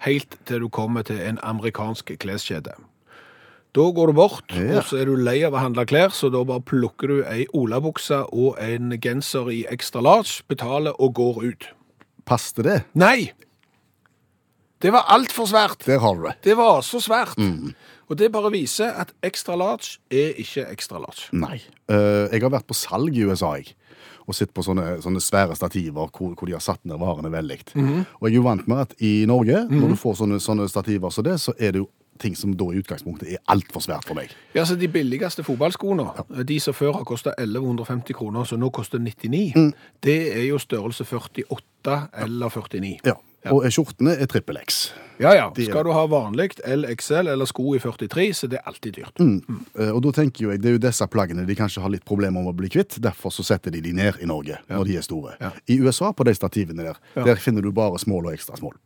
Helt 0.02 0.38
til 0.46 0.60
du 0.64 0.68
kommer 0.68 1.02
til 1.06 1.20
en 1.22 1.38
amerikansk 1.42 2.10
kleskjede. 2.18 2.74
Da 3.72 3.84
går 3.96 4.10
du 4.10 4.12
bort, 4.12 4.50
Ja. 4.52 4.78
og 4.78 4.84
så 4.84 4.98
er 5.00 5.06
du 5.06 5.14
lei 5.16 5.42
av 5.46 5.54
å 5.54 5.62
handle 5.62 5.86
klær, 5.86 6.10
så 6.12 6.28
da 6.30 6.42
bare 6.44 6.60
plukker 6.60 7.08
du 7.08 7.22
ei 7.24 7.46
olabukse 7.54 8.18
og 8.32 8.58
en 8.60 8.98
genser 9.00 9.48
i 9.48 9.62
extra 9.70 10.02
large, 10.02 10.42
betaler 10.48 10.92
og 11.00 11.14
går 11.14 11.38
ut. 11.46 11.68
Passte 12.28 12.64
det? 12.66 12.82
Nei! 12.98 13.32
Det 14.82 14.90
var 14.90 15.06
altfor 15.14 15.46
svært. 15.46 15.84
Der 15.86 16.00
har 16.02 16.16
du 16.18 16.24
det. 16.26 16.34
Det 16.42 16.56
var 16.58 16.80
så 16.82 16.98
svært. 17.02 17.38
Og 18.10 18.18
det 18.18 18.32
bare 18.34 18.50
viser 18.52 18.90
at 18.98 19.12
extra 19.24 19.54
large 19.56 20.00
er 20.10 20.34
ikke 20.42 20.66
extra 20.72 20.98
large. 20.98 21.28
Nei. 21.32 21.60
Eh, 21.88 22.26
jeg 22.32 22.42
har 22.42 22.50
vært 22.52 22.66
på 22.68 22.76
salg 22.76 23.14
i 23.14 23.22
USA, 23.22 23.54
jeg. 23.60 23.76
Og 24.26 24.34
sett 24.36 24.52
på 24.54 24.62
sånne, 24.62 24.98
sånne 25.02 25.22
svære 25.22 25.54
stativer 25.58 26.10
hvor, 26.10 26.34
hvor 26.34 26.46
de 26.50 26.54
har 26.54 26.62
satt 26.62 26.82
ned 26.86 26.98
varene 27.00 27.30
veldig. 27.32 27.60
Og 27.78 28.26
jeg 28.26 28.32
er 28.32 28.36
jo 28.36 28.44
vant 28.46 28.68
med 28.70 28.84
at 28.84 28.92
i 29.02 29.24
Norge, 29.26 29.64
når 29.70 29.94
du 29.94 29.98
får 29.98 30.18
sånne, 30.20 30.38
sånne 30.42 30.68
stativer 30.70 31.14
som 31.14 31.26
det, 31.26 31.38
så 31.42 31.54
er 31.58 31.74
det 31.74 31.82
jo 31.82 31.88
ting 32.18 32.36
som 32.36 32.52
da 32.56 32.64
i 32.72 32.78
utgangspunktet 32.82 33.32
er 33.32 33.38
altfor 33.48 33.80
svært 33.82 34.04
for 34.06 34.14
meg. 34.14 34.30
Ja, 34.54 34.64
så 34.64 34.76
De 34.78 34.88
billigste 34.88 35.42
fotballskoene, 35.42 36.04
de 36.46 36.60
som 36.60 36.74
før 36.74 36.92
har 37.00 37.04
kosta 37.04 37.32
1150 37.38 38.14
kroner, 38.14 38.44
som 38.44 38.60
nå 38.60 38.70
koster 38.70 38.98
99, 38.98 39.72
det 40.02 40.18
er 40.36 40.46
jo 40.48 40.58
størrelse 40.58 41.04
48 41.04 42.08
eller 42.22 42.48
49. 42.48 42.98
Ja. 43.04 43.14
Og 43.50 43.64
skjortene 43.74 44.12
er 44.22 44.28
trippel 44.30 44.54
X. 44.60 44.92
Ja, 45.18 45.32
ja. 45.34 45.48
De 45.54 45.64
Skal 45.66 45.82
du 45.84 45.90
ha 45.90 46.04
vanlig 46.06 46.52
LXL 46.62 47.26
eller 47.32 47.44
sko 47.50 47.72
i 47.74 47.80
43, 47.82 48.28
så 48.38 48.46
det 48.46 48.60
er 48.60 48.68
alltid 48.70 48.92
dyrt. 49.00 49.18
Eh, 49.18 49.90
Og 49.90 50.00
da 50.04 50.12
tenker 50.14 50.44
jo 50.44 50.50
jeg, 50.52 50.62
det 50.62 50.68
er 50.70 50.76
jo 50.76 50.82
disse 50.84 51.06
plaggene 51.10 51.42
de 51.46 51.56
kanskje 51.58 51.82
har 51.82 51.90
litt 51.90 52.04
problemer 52.06 52.38
med 52.40 52.52
å 52.54 52.56
bli 52.56 52.68
kvitt, 52.70 53.00
derfor 53.02 53.30
så 53.34 53.42
setter 53.42 53.70
de 53.74 53.80
de 53.82 53.92
ned 53.92 54.20
i 54.22 54.26
Norge 54.30 54.60
når 54.70 54.84
de 54.86 54.96
er 54.96 55.02
store. 55.02 55.34
Ja. 55.40 55.50
I 55.66 55.80
USA, 55.82 56.12
på 56.12 56.22
de 56.24 56.34
stativene 56.38 56.84
der, 56.86 56.96
Ja. 57.16 57.24
der 57.24 57.34
finner 57.42 57.62
du 57.62 57.72
bare 57.72 57.98
small 57.98 58.26
og 58.26 58.32
ekstra 58.32 58.56
small. 58.56 58.78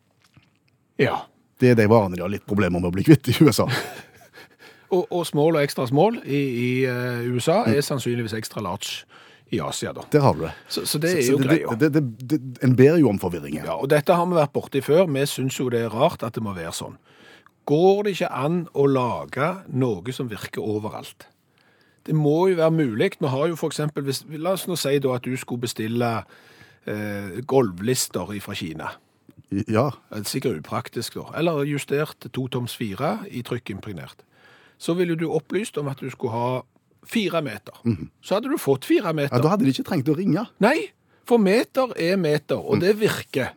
Ja. 0.98 1.26
Det 1.60 1.72
er 1.72 1.78
de 1.78 1.86
varene 1.88 2.18
de 2.18 2.24
har 2.24 2.32
litt 2.32 2.46
problemer 2.48 2.80
med 2.82 2.90
å 2.90 2.94
bli 2.94 3.06
kvitt 3.06 3.32
i 3.32 3.38
USA. 3.40 3.68
Og, 4.86 5.02
og 5.10 5.24
small 5.26 5.56
og 5.56 5.64
ekstra 5.66 5.82
small 5.90 6.20
i, 6.22 6.38
i 6.38 6.66
uh, 6.86 7.24
USA 7.34 7.64
er 7.66 7.80
sannsynligvis 7.82 8.36
ekstra 8.38 8.62
large 8.62 9.02
i 9.50 9.58
Asia, 9.58 9.90
da. 9.94 10.04
Der 10.12 10.22
har 10.22 10.34
du 10.34 10.44
det. 10.44 10.52
Så, 10.70 10.84
så 10.86 11.00
det 11.02 11.10
er 11.10 11.22
Så 11.26 11.32
jo 11.34 11.40
det, 11.40 11.48
greia. 11.48 11.74
det, 11.74 11.88
det, 11.96 12.02
det, 12.30 12.38
en 12.62 12.76
ber 12.78 12.98
jo 13.02 13.10
om 13.10 13.18
forvirring. 13.18 13.58
Ja, 13.58 13.74
og 13.74 13.90
dette 13.90 14.14
har 14.14 14.26
vi 14.30 14.38
vært 14.38 14.54
borti 14.54 14.82
før. 14.86 15.06
Vi 15.10 15.24
syns 15.26 15.58
jo 15.58 15.66
det 15.74 15.84
er 15.86 15.94
rart 15.94 16.22
at 16.26 16.38
det 16.38 16.42
må 16.46 16.54
være 16.54 16.70
sånn. 16.74 16.94
Går 17.66 18.06
det 18.06 18.14
ikke 18.14 18.30
an 18.30 18.60
å 18.78 18.86
lage 18.86 19.48
noe 19.74 20.14
som 20.14 20.30
virker 20.30 20.62
overalt? 20.62 21.26
Det 22.06 22.14
må 22.14 22.48
jo 22.52 22.58
være 22.60 22.74
mulig. 22.74 23.10
Vi 23.18 23.30
har 23.30 23.48
jo 23.50 23.58
f.eks. 23.58 23.82
La 24.38 24.54
oss 24.54 24.68
nå 24.70 24.78
si 24.78 24.98
da 25.02 25.16
at 25.16 25.26
du 25.26 25.34
skulle 25.38 25.66
bestille 25.66 26.12
eh, 26.86 27.42
gulvlister 27.42 28.30
fra 28.42 28.54
Kina. 28.54 28.92
Ja, 29.50 29.90
er 30.10 30.24
Sikkert 30.26 30.58
upraktisk, 30.58 31.14
da. 31.14 31.28
Eller 31.38 31.62
justert 31.64 32.26
to 32.34 32.48
toms 32.48 32.74
fire 32.76 33.18
i 33.30 33.42
trykkimpregnert. 33.46 34.24
Så 34.78 34.94
ville 34.98 35.14
du 35.16 35.28
opplyst 35.30 35.78
om 35.78 35.88
at 35.88 36.00
du 36.02 36.10
skulle 36.10 36.32
ha 36.34 36.60
fire 37.06 37.42
meter. 37.42 37.78
Så 38.20 38.34
hadde 38.34 38.50
du 38.50 38.58
fått 38.58 38.84
fire 38.84 39.12
meter. 39.14 39.36
ja. 39.36 39.42
Da 39.42 39.48
hadde 39.54 39.64
de 39.64 39.70
ikke 39.70 39.86
trengt 39.86 40.08
å 40.10 40.16
ringe. 40.18 40.46
Nei, 40.58 40.90
For 41.26 41.38
meter 41.42 41.90
er 41.98 42.14
meter, 42.16 42.54
og 42.54 42.78
det 42.80 42.92
virker. 43.00 43.48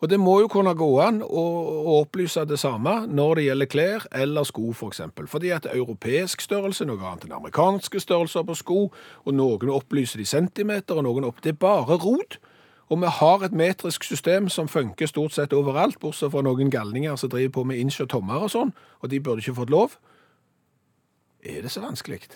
Og 0.00 0.08
det 0.08 0.16
må 0.18 0.38
jo 0.40 0.48
kunne 0.48 0.72
gå 0.72 0.86
an 1.04 1.18
å, 1.20 1.42
å 1.84 1.96
opplyse 2.00 2.46
det 2.48 2.56
samme 2.58 2.94
når 3.12 3.34
det 3.36 3.44
gjelder 3.44 3.68
klær 3.68 4.06
eller 4.22 4.46
sko, 4.48 4.70
f.eks. 4.70 4.78
For 4.78 4.88
eksempel. 4.94 5.26
Fordi 5.28 5.50
at 5.52 5.66
europeisk 5.68 6.40
størrelse, 6.40 6.86
noe 6.88 6.96
annet 7.04 7.26
enn 7.28 7.36
amerikanske 7.36 8.00
størrelser 8.00 8.46
på 8.48 8.56
sko, 8.56 8.78
og 9.24 9.36
noen 9.36 9.68
opplyser 9.68 10.16
de 10.22 10.24
centimeter, 10.24 10.96
og 10.96 11.04
noen 11.04 11.28
opp... 11.28 11.42
Det 11.44 11.52
er 11.52 11.60
bare 11.60 12.00
rot. 12.00 12.38
Og 12.90 12.98
vi 12.98 13.10
har 13.20 13.44
et 13.46 13.54
metrisk 13.54 14.04
system 14.04 14.48
som 14.50 14.68
funker 14.68 15.06
stort 15.06 15.36
sett 15.36 15.52
overalt, 15.54 16.00
bortsett 16.02 16.32
fra 16.32 16.42
noen 16.42 16.72
galninger 16.74 17.14
som 17.16 17.30
driver 17.30 17.52
på 17.60 17.64
med 17.70 17.78
inch 17.78 18.00
og 18.02 18.10
tommer 18.10 18.42
og 18.46 18.50
sånn, 18.50 18.72
og 19.00 19.12
de 19.12 19.20
burde 19.22 19.44
ikke 19.44 19.54
fått 19.60 19.70
lov. 19.70 19.94
Er 21.46 21.62
det 21.62 21.70
så 21.70 21.84
vanskelig? 21.84 22.26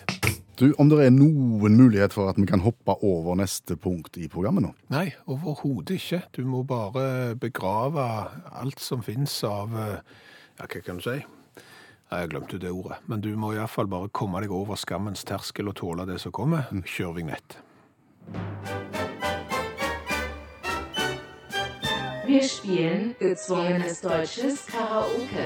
Du, 0.55 0.71
Om 0.79 0.89
det 0.89 1.01
er 1.03 1.11
noen 1.11 1.75
mulighet 1.75 2.15
for 2.15 2.31
at 2.31 2.39
vi 2.39 2.47
kan 2.47 2.63
hoppe 2.63 2.95
over 3.03 3.35
neste 3.35 3.75
punkt 3.75 4.15
i 4.17 4.29
programmet 4.31 4.63
nå? 4.63 4.71
Nei, 4.95 5.09
overhodet 5.27 5.99
ikke. 5.99 6.21
Du 6.31 6.45
må 6.47 6.63
bare 6.63 7.35
begrave 7.35 8.05
alt 8.55 8.79
som 8.79 9.03
finnes 9.03 9.35
av 9.43 9.75
eh, 9.75 9.99
Ja, 10.55 10.69
hva 10.71 10.79
kan 10.79 11.03
du 11.03 11.03
si? 11.03 11.19
Nei, 11.19 12.21
Jeg 12.21 12.31
glemte 12.31 12.61
det 12.61 12.71
ordet. 12.71 13.01
Men 13.11 13.19
du 13.19 13.33
må 13.35 13.51
iallfall 13.51 13.91
bare 13.91 14.07
komme 14.15 14.39
deg 14.39 14.55
over 14.55 14.79
skammens 14.79 15.27
terskel 15.27 15.67
og 15.67 15.75
tåle 15.83 16.07
det 16.07 16.21
som 16.23 16.31
kommer. 16.31 16.71
Kjør 16.87 17.17
vignett. 17.19 17.59
Wir 22.25 22.41
spielen 22.41 23.15
gezwungenes 23.19 24.01
deutsches 24.01 24.65
Karaoke. 24.65 25.45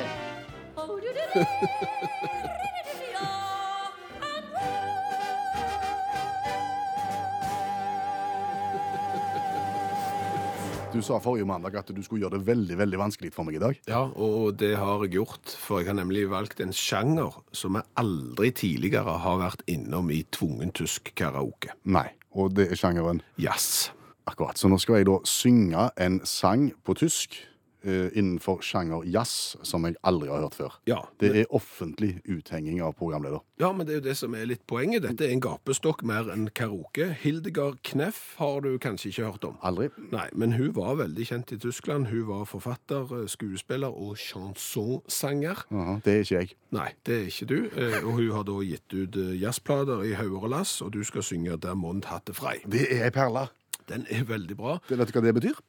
Du 10.93 11.01
sa 11.03 11.19
forrige 11.19 11.45
mandag 11.45 11.75
at 11.75 11.91
du 11.91 11.99
skulle 12.03 12.23
gjøre 12.23 12.39
det 12.39 12.47
veldig 12.47 12.79
veldig 12.79 12.99
vanskelig 13.03 13.33
for 13.35 13.43
meg 13.43 13.59
i 13.59 13.63
dag. 13.65 13.83
Ja, 13.91 14.07
og 14.15 14.55
det 14.63 14.77
har 14.79 15.03
jeg 15.03 15.19
gjort, 15.19 15.51
for 15.59 15.83
jeg 15.83 15.91
har 15.91 15.99
nemlig 15.99 16.29
valgt 16.31 16.63
en 16.63 16.71
sjanger 16.71 17.43
som 17.51 17.75
jeg 17.75 17.91
aldri 17.99 18.55
tidligere 18.55 19.19
har 19.19 19.43
vært 19.43 19.67
innom 19.67 20.15
i 20.15 20.23
tvungen 20.31 20.71
tysk 20.71 21.11
karaoke. 21.19 21.75
Nei, 21.83 22.07
og 22.31 22.55
det 22.55 22.71
er 22.71 22.79
sjangeren 22.79 23.19
Jazz. 23.35 23.89
Akkurat. 24.29 24.57
Så 24.57 24.69
nå 24.71 24.77
skal 24.81 25.01
jeg 25.01 25.09
da 25.11 25.19
synge 25.27 25.89
en 25.97 26.21
sang 26.25 26.69
på 26.85 26.95
tysk 26.99 27.35
eh, 27.83 28.09
innenfor 28.19 28.59
sjanger 28.65 29.05
jazz 29.07 29.55
som 29.63 29.85
jeg 29.87 29.95
aldri 30.03 30.27
har 30.27 30.41
hørt 30.43 30.55
før. 30.57 30.73
Ja, 30.89 30.97
Det 31.19 31.29
er 31.35 31.45
offentlig 31.55 32.17
uthenging 32.27 32.81
av 32.83 32.91
programleder. 32.99 33.39
Ja, 33.59 33.69
men 33.75 33.87
det 33.87 33.93
er 33.93 33.99
jo 34.01 34.05
det 34.09 34.15
som 34.19 34.35
er 34.35 34.45
litt 34.47 34.65
poenget. 34.67 35.03
Dette 35.03 35.25
er 35.27 35.31
en 35.35 35.41
gapestokk 35.43 36.03
mer 36.07 36.27
enn 36.31 36.49
karaoke. 36.55 37.09
Hildegard 37.23 37.79
Kneff 37.83 38.35
har 38.39 38.61
du 38.63 38.77
kanskje 38.79 39.09
ikke 39.13 39.25
hørt 39.31 39.47
om. 39.47 39.57
Aldri. 39.63 39.89
Nei, 40.11 40.27
men 40.35 40.53
hun 40.59 40.73
var 40.75 40.95
veldig 40.99 41.25
kjent 41.31 41.51
i 41.55 41.59
Tyskland. 41.59 42.07
Hun 42.11 42.25
var 42.27 42.45
forfatter, 42.51 43.07
eh, 43.21 43.27
skuespiller 43.31 43.91
og 43.95 44.15
chansonsanger. 44.17 45.63
Aha, 45.71 45.97
det 46.05 46.13
er 46.13 46.19
ikke 46.23 46.35
jeg. 46.39 46.51
Nei, 46.75 46.89
det 47.05 47.15
er 47.15 47.25
ikke 47.27 47.47
du. 47.49 47.57
Eh, 47.75 47.99
Og 48.05 48.11
hun 48.19 48.31
har 48.31 48.43
da 48.47 48.59
gitt 48.63 48.93
ut 48.93 49.15
eh, 49.19 49.33
jazzplater 49.41 50.03
i 50.07 50.13
hauger 50.19 50.43
og 50.47 50.49
lass, 50.53 50.81
og 50.81 50.91
du 50.93 51.03
skal 51.03 51.23
synge 51.23 51.57
Der 51.61 51.75
Mond 51.75 52.05
hatte 52.05 52.33
frei. 52.33 52.59
Det 52.65 52.87
er 52.91 53.05
ei 53.09 53.11
perle. 53.11 53.47
Den 53.89 54.05
er 54.09 54.23
veldig 54.29 54.57
bra. 54.57 54.77
Det- 54.89 54.97
Vet 54.99 55.07
du 55.13 55.19
hva 55.19 55.25
det 55.25 55.35
betyr? 55.39 55.59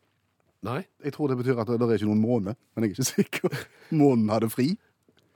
Nei? 0.63 0.83
Jeg 1.05 1.13
tror 1.17 1.29
det 1.33 1.39
betyr 1.41 1.59
at 1.61 1.67
det 1.67 1.81
er 1.81 1.95
ikke 1.97 2.07
noen 2.11 2.21
måne, 2.21 2.55
men 2.77 2.85
jeg 2.85 2.91
er 2.91 2.95
ikke 2.95 3.05
sikker. 3.09 3.67
Månen 3.97 4.29
hadde 4.29 4.51
fri. 4.53 4.75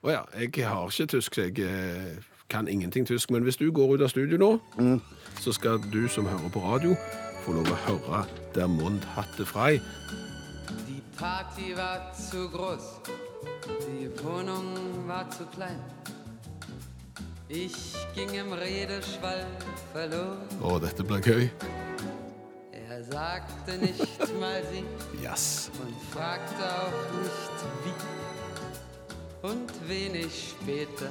Å 0.05 0.11
ja, 0.13 0.23
jeg 0.37 0.67
har 0.69 0.91
ikke 0.93 1.07
tysk, 1.15 1.35
så 1.39 1.47
jeg 1.49 1.59
eh, 1.65 2.19
kan 2.53 2.69
ingenting 2.69 3.07
tysk. 3.09 3.31
Men 3.33 3.43
hvis 3.47 3.57
du 3.57 3.71
går 3.73 3.95
ut 3.97 4.03
av 4.05 4.11
studio 4.13 4.37
nå, 4.37 4.51
så 5.41 5.53
skal 5.57 5.81
du 5.95 6.03
som 6.13 6.27
hører 6.29 6.53
på 6.53 6.61
radio, 6.61 6.93
få 7.47 7.57
lov 7.57 7.71
å 7.73 7.79
høre 7.87 8.21
Der 8.55 8.69
Mond 8.69 9.01
hatte 9.17 9.47
frei. 9.49 9.79
Die 10.85 11.01
Party 11.17 11.73
war 11.77 12.13
zu 12.15 12.45
groß, 12.53 12.85
die 13.89 14.11
Wohnung 14.23 15.09
war 15.09 15.25
zu 15.33 15.45
klein. 15.57 15.81
Ich 17.49 17.77
ging 18.15 18.31
im 18.35 18.53
Redeschwall 18.53 19.45
verloren. 19.93 20.45
Å, 20.65 20.79
dette 20.81 21.05
blir 21.05 21.21
gøy. 21.25 21.49
Er 23.07 23.13
sagte 23.13 23.79
nicht 23.79 24.41
mal 24.41 24.63
sie 24.73 24.85
Jazz. 25.23 25.71
und 25.81 25.95
fragte 26.13 26.65
auch 26.65 27.23
nicht 27.23 27.57
wie. 27.85 29.47
Und 29.47 29.89
wenig 29.89 30.55
später, 30.61 31.11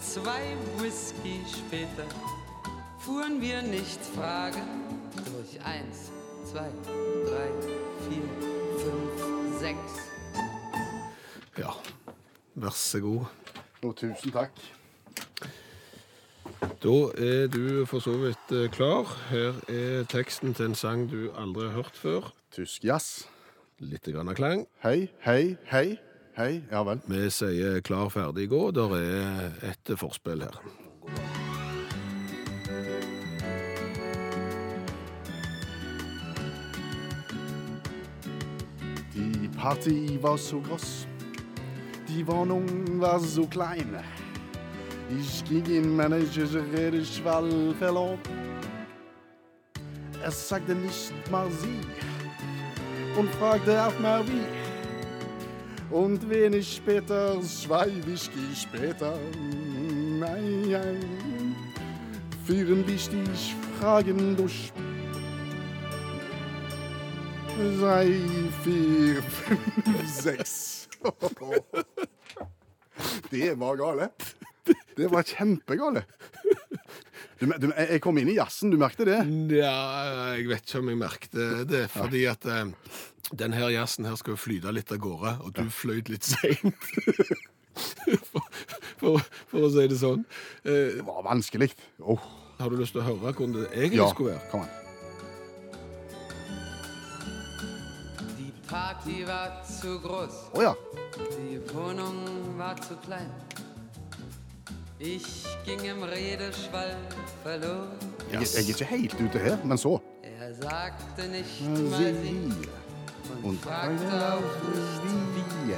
zwei 0.00 0.56
Whisky 0.78 1.40
später, 1.48 2.04
fuhren 2.98 3.40
wir 3.40 3.62
nicht 3.62 4.00
fragen 4.14 4.62
durch 5.14 5.64
eins, 5.64 6.10
zwei, 6.50 6.70
drei, 7.24 7.50
vier, 8.08 8.28
fünf, 8.78 9.58
sechs. 9.58 9.92
Ja, 11.56 11.74
vær 12.54 12.70
så 12.70 13.00
god. 13.00 13.26
Og 13.82 13.96
tusen 13.96 14.32
takk. 14.32 14.50
Da 16.62 16.94
er 17.18 17.46
du 17.50 17.84
for 17.86 17.98
så 17.98 18.12
vidt 18.18 18.52
eh, 18.54 18.70
klar. 18.70 19.10
Her 19.30 19.58
er 19.68 20.04
teksten 20.10 20.54
til 20.54 20.70
en 20.70 20.74
sang 20.78 21.08
du 21.10 21.30
aldri 21.38 21.66
har 21.66 21.74
hørt 21.74 21.98
før. 21.98 22.30
Tysk 22.54 22.84
jazz. 22.84 23.26
Litt 23.82 24.06
grann 24.06 24.30
av 24.30 24.38
klang. 24.38 24.66
Hei, 24.84 25.08
hei, 25.26 25.56
hei. 25.70 25.98
Hei, 26.38 26.62
ja 26.70 26.80
vel. 26.86 27.02
Vi 27.10 27.26
sier 27.34 27.82
klar, 27.84 28.08
ferdig, 28.08 28.46
gå. 28.48 28.70
Der 28.70 28.94
er 28.96 29.50
et 29.72 29.92
forspill 29.98 30.46
her. 30.46 30.62
Die 39.12 39.50
Party 39.58 40.18
så 40.22 40.36
so 40.36 40.60
De 40.60 40.78
die 42.08 42.26
Wohnung 42.26 43.00
var 43.00 43.18
så 43.18 43.46
klein. 43.46 43.96
Ich 45.18 45.44
ging 45.44 45.66
in 45.66 45.96
meine 45.96 46.16
Redeschwall 46.16 47.74
verloren. 47.78 48.18
Er 50.22 50.30
sagte 50.30 50.74
nicht 50.74 51.12
mal 51.30 51.50
sie 51.50 51.80
und 53.18 53.28
fragte 53.34 53.82
auch 53.84 53.98
mal 53.98 54.24
wie. 54.26 54.46
Und 55.94 56.28
wenig 56.30 56.76
später, 56.76 57.40
zwei 57.42 57.90
Whisky 58.06 58.54
später, 58.54 59.18
nein, 60.18 60.70
nein, 60.70 61.56
führen 62.46 62.86
wichtig 62.86 63.54
Fragen 63.78 64.36
durch. 64.36 64.72
Drei, 67.78 68.14
vier, 68.62 69.22
fem, 69.22 69.58
seks. 70.06 70.88
Det 73.30 73.58
var 73.58 73.76
gale. 73.76 74.10
Det 75.02 75.10
var 75.10 75.26
kjempegale. 75.26 76.04
Du, 77.42 77.48
du, 77.58 77.72
jeg 77.74 77.98
kom 78.04 78.18
inn 78.22 78.28
i 78.30 78.36
jazzen, 78.36 78.70
du 78.70 78.76
merkte 78.78 79.02
det? 79.08 79.18
Ja, 79.56 79.72
jeg 80.36 80.44
vet 80.50 80.62
ikke 80.68 80.78
om 80.84 80.90
jeg 80.92 80.98
merkte 81.00 81.46
det, 81.66 81.80
fordi 81.90 82.20
at 82.30 82.46
eh, 82.46 82.68
den 83.34 83.56
her 83.56 83.72
jazzen 83.74 84.06
her 84.06 84.14
skal 84.20 84.36
jo 84.36 84.38
flyte 84.38 84.70
litt 84.76 84.92
av 84.94 85.00
gårde, 85.02 85.32
og 85.42 85.50
du 85.56 85.64
fløyt 85.74 86.12
litt 86.12 86.28
seint. 86.28 86.86
for, 88.30 88.46
for, 89.00 89.26
for 89.50 89.66
å 89.66 89.72
si 89.74 89.88
det 89.90 89.98
sånn. 89.98 90.22
Eh, 90.62 91.00
Det 91.00 91.06
var 91.08 91.24
vanskelig. 91.26 91.72
Oh. 91.98 92.22
har 92.62 92.70
du 92.70 92.78
lyst 92.78 92.94
til 92.94 93.02
å 93.02 93.08
høre 93.08 93.32
hvordan 93.34 93.56
det 93.58 93.66
egentlig 93.72 93.98
ja, 94.04 94.10
skulle 94.14 94.36
være? 94.36 94.46
kom 94.52 94.62
an. 94.62 94.78
Die 98.38 98.52
Party 98.70 99.18
war 99.26 99.58
zu 99.66 99.96
groß, 100.04 100.38
Å 100.54 100.62
ja. 100.68 100.74
die 101.34 101.58
Wohnung 101.74 102.22
war 102.60 102.78
zu 102.86 102.94
klein. 103.02 103.28
Ich 105.04 105.24
ging 105.64 105.80
im 105.84 106.02
Redeschwall 106.04 106.96
verloren. 107.42 107.88
Jeg, 108.30 108.40
jeg 108.42 108.54
er 108.54 108.68
ikke 108.68 108.84
helt 108.84 109.14
ute 109.20 109.38
her, 109.38 109.58
men 109.64 109.78
så. 109.78 110.00
Er 110.22 110.54
sagte 110.54 111.28
nicht 111.28 111.60
mal 111.90 112.14
sie 112.22 112.52
und 113.42 113.60
fragte 113.60 114.32
auch 114.34 114.54
nicht 114.68 115.02
wie. 115.34 115.74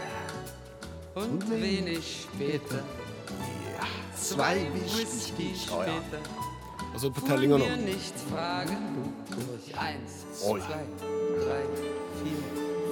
Und 1.20 1.50
wenig 1.50 2.26
später, 2.34 2.82
zwei 4.14 4.66
Whisky 4.74 5.54
Oh 5.72 5.82
später, 5.82 6.20
also 6.92 7.12
fuhren 7.12 7.28
tellinga 7.28 7.58
wir 7.58 7.76
nå. 7.76 7.82
nicht 7.82 8.14
fragen 8.30 8.76
durch 9.30 9.78
eins, 9.78 10.12
Oh 10.44 10.56
ja. 10.56 10.64
zwei, 10.66 10.84
drei, 11.44 11.62
vier, 12.20 12.42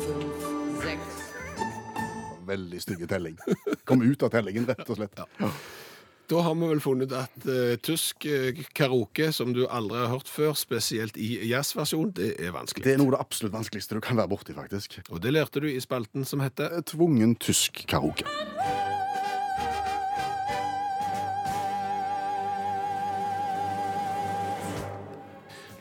fünf, 0.06 0.82
seks. 0.82 2.46
Veldig 2.46 2.82
stygge 2.82 3.06
telling. 3.06 3.36
Kom 3.84 4.00
ut 4.02 4.22
av 4.22 4.30
tellingen, 4.30 4.64
rett 4.66 4.88
og 4.88 4.96
slett. 4.96 5.20
Da 6.32 6.40
har 6.40 6.54
vi 6.54 6.64
vel 6.64 6.78
funnet 6.80 7.10
at 7.12 7.42
uh, 7.44 7.74
tysk 7.84 8.24
uh, 8.24 8.56
karaoke, 8.72 9.26
som 9.36 9.50
du 9.52 9.66
aldri 9.68 9.98
har 10.00 10.08
hørt 10.14 10.30
før, 10.32 10.54
spesielt 10.56 11.18
i 11.20 11.34
jazzversjon, 11.50 12.14
det 12.16 12.30
er 12.40 12.54
vanskelig. 12.54 12.86
Det 12.86 12.94
er 12.94 13.02
noe 13.02 13.10
av 13.10 13.18
det 13.18 13.20
absolutt 13.26 13.52
vanskeligste 13.52 13.98
du 13.98 14.00
kan 14.00 14.16
være 14.16 14.30
borti, 14.32 14.54
faktisk. 14.56 14.96
Og 15.12 15.20
det 15.20 15.34
lærte 15.34 15.60
du 15.60 15.68
i 15.68 15.76
spalten 15.84 16.24
som 16.24 16.40
heter 16.40 16.80
Tvungen 16.88 17.34
tysk 17.36 17.82
karaoke. 17.84 18.24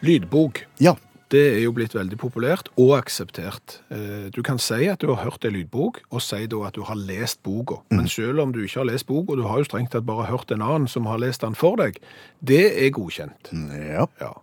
Lydbok. 0.03 0.65
Ja, 0.84 0.98
det 1.32 1.42
er 1.56 1.62
jo 1.64 1.72
blitt 1.72 1.94
veldig 1.96 2.18
populært 2.20 2.68
og 2.78 2.92
akseptert. 3.00 3.78
Eh, 3.90 4.30
Du 4.36 4.42
kan 4.44 4.60
si 4.60 4.88
at 4.92 5.00
du 5.00 5.08
har 5.14 5.24
hørt 5.24 5.46
en 5.48 5.54
lydbok, 5.56 6.02
og 6.12 6.22
si 6.22 6.46
da 6.48 6.60
at 6.68 6.76
du 6.76 6.84
har 6.84 6.96
lest 7.00 7.42
boka. 7.44 7.82
Men 7.90 8.08
selv 8.08 8.40
om 8.44 8.52
du 8.52 8.60
ikke 8.64 8.82
har 8.82 8.90
lest 8.92 9.08
boka, 9.08 9.36
du 9.36 9.44
har 9.48 9.58
jo 9.60 9.64
strengt 9.70 9.92
tatt 9.92 10.06
bare 10.06 10.28
hørt 10.28 10.52
en 10.52 10.62
annen 10.62 10.88
som 10.92 11.06
har 11.08 11.18
lest 11.24 11.42
den 11.42 11.56
for 11.56 11.78
deg, 11.80 11.98
det 12.44 12.66
er 12.86 12.92
godkjent. 12.92 13.52
Ja. 13.54 14.08
Ja. 14.20 14.34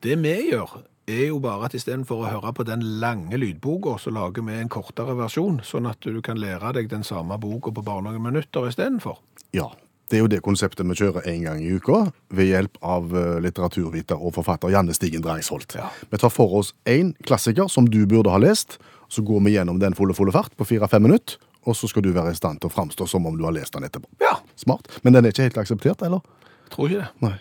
Det 0.00 0.14
vi 0.22 0.50
gjør, 0.52 0.78
er 1.08 1.26
jo 1.28 1.38
bare 1.40 1.64
at 1.66 1.74
istedenfor 1.74 2.20
å 2.22 2.30
høre 2.30 2.52
på 2.52 2.64
den 2.68 2.82
lange 3.00 3.36
lydboka, 3.40 3.96
så 3.98 4.10
lager 4.12 4.42
vi 4.44 4.52
en 4.60 4.68
kortere 4.68 5.16
versjon, 5.16 5.60
sånn 5.64 5.88
at 5.90 6.00
du 6.04 6.20
kan 6.22 6.36
lære 6.38 6.72
deg 6.76 6.88
den 6.92 7.02
samme 7.02 7.38
boka 7.40 7.72
på 7.72 7.82
bare 7.82 8.02
noen 8.04 8.22
minutter 8.22 8.68
istedenfor. 8.68 9.18
ja. 9.52 9.70
Det 10.08 10.16
er 10.16 10.22
jo 10.22 10.28
det 10.32 10.40
konseptet 10.44 10.88
vi 10.88 10.96
kjører 10.96 11.26
en 11.28 11.42
gang 11.44 11.58
i 11.60 11.74
uka, 11.76 12.06
ved 12.32 12.48
hjelp 12.48 12.78
av 12.80 13.12
eh, 13.12 13.40
litteraturviter 13.44 14.16
og 14.16 14.32
forfatter 14.38 14.72
Janne 14.72 14.96
Stigen 14.96 15.24
Drangsholt. 15.24 15.76
Ja. 15.76 15.90
Vi 16.08 16.20
tar 16.20 16.32
for 16.32 16.54
oss 16.60 16.72
én 16.88 17.12
klassiker 17.28 17.68
som 17.68 17.90
du 17.92 18.00
burde 18.08 18.32
ha 18.32 18.40
lest, 18.40 18.78
så 19.12 19.24
går 19.24 19.44
vi 19.44 19.56
gjennom 19.56 19.80
den 19.82 19.96
fulle 19.96 20.16
fulle 20.16 20.32
fart 20.32 20.56
på 20.56 20.64
fire-fem 20.68 21.04
minutter, 21.04 21.36
og 21.68 21.76
så 21.76 21.88
skal 21.90 22.06
du 22.06 22.14
være 22.16 22.32
i 22.32 22.38
stand 22.38 22.62
til 22.62 22.70
å 22.70 22.72
framstå 22.72 23.08
som 23.08 23.28
om 23.28 23.36
du 23.36 23.44
har 23.44 23.52
lest 23.56 23.76
den 23.76 23.84
etterpå. 23.84 24.08
Ja, 24.24 24.38
Smart. 24.56 24.88
Men 25.02 25.12
den 25.12 25.24
er 25.24 25.34
ikke 25.34 25.46
helt 25.46 25.60
akseptert, 25.60 26.02
eller? 26.02 26.24
Jeg 26.64 26.74
tror 26.74 26.88
ikke 26.88 27.04
det. 27.04 27.12
Nei. 27.24 27.36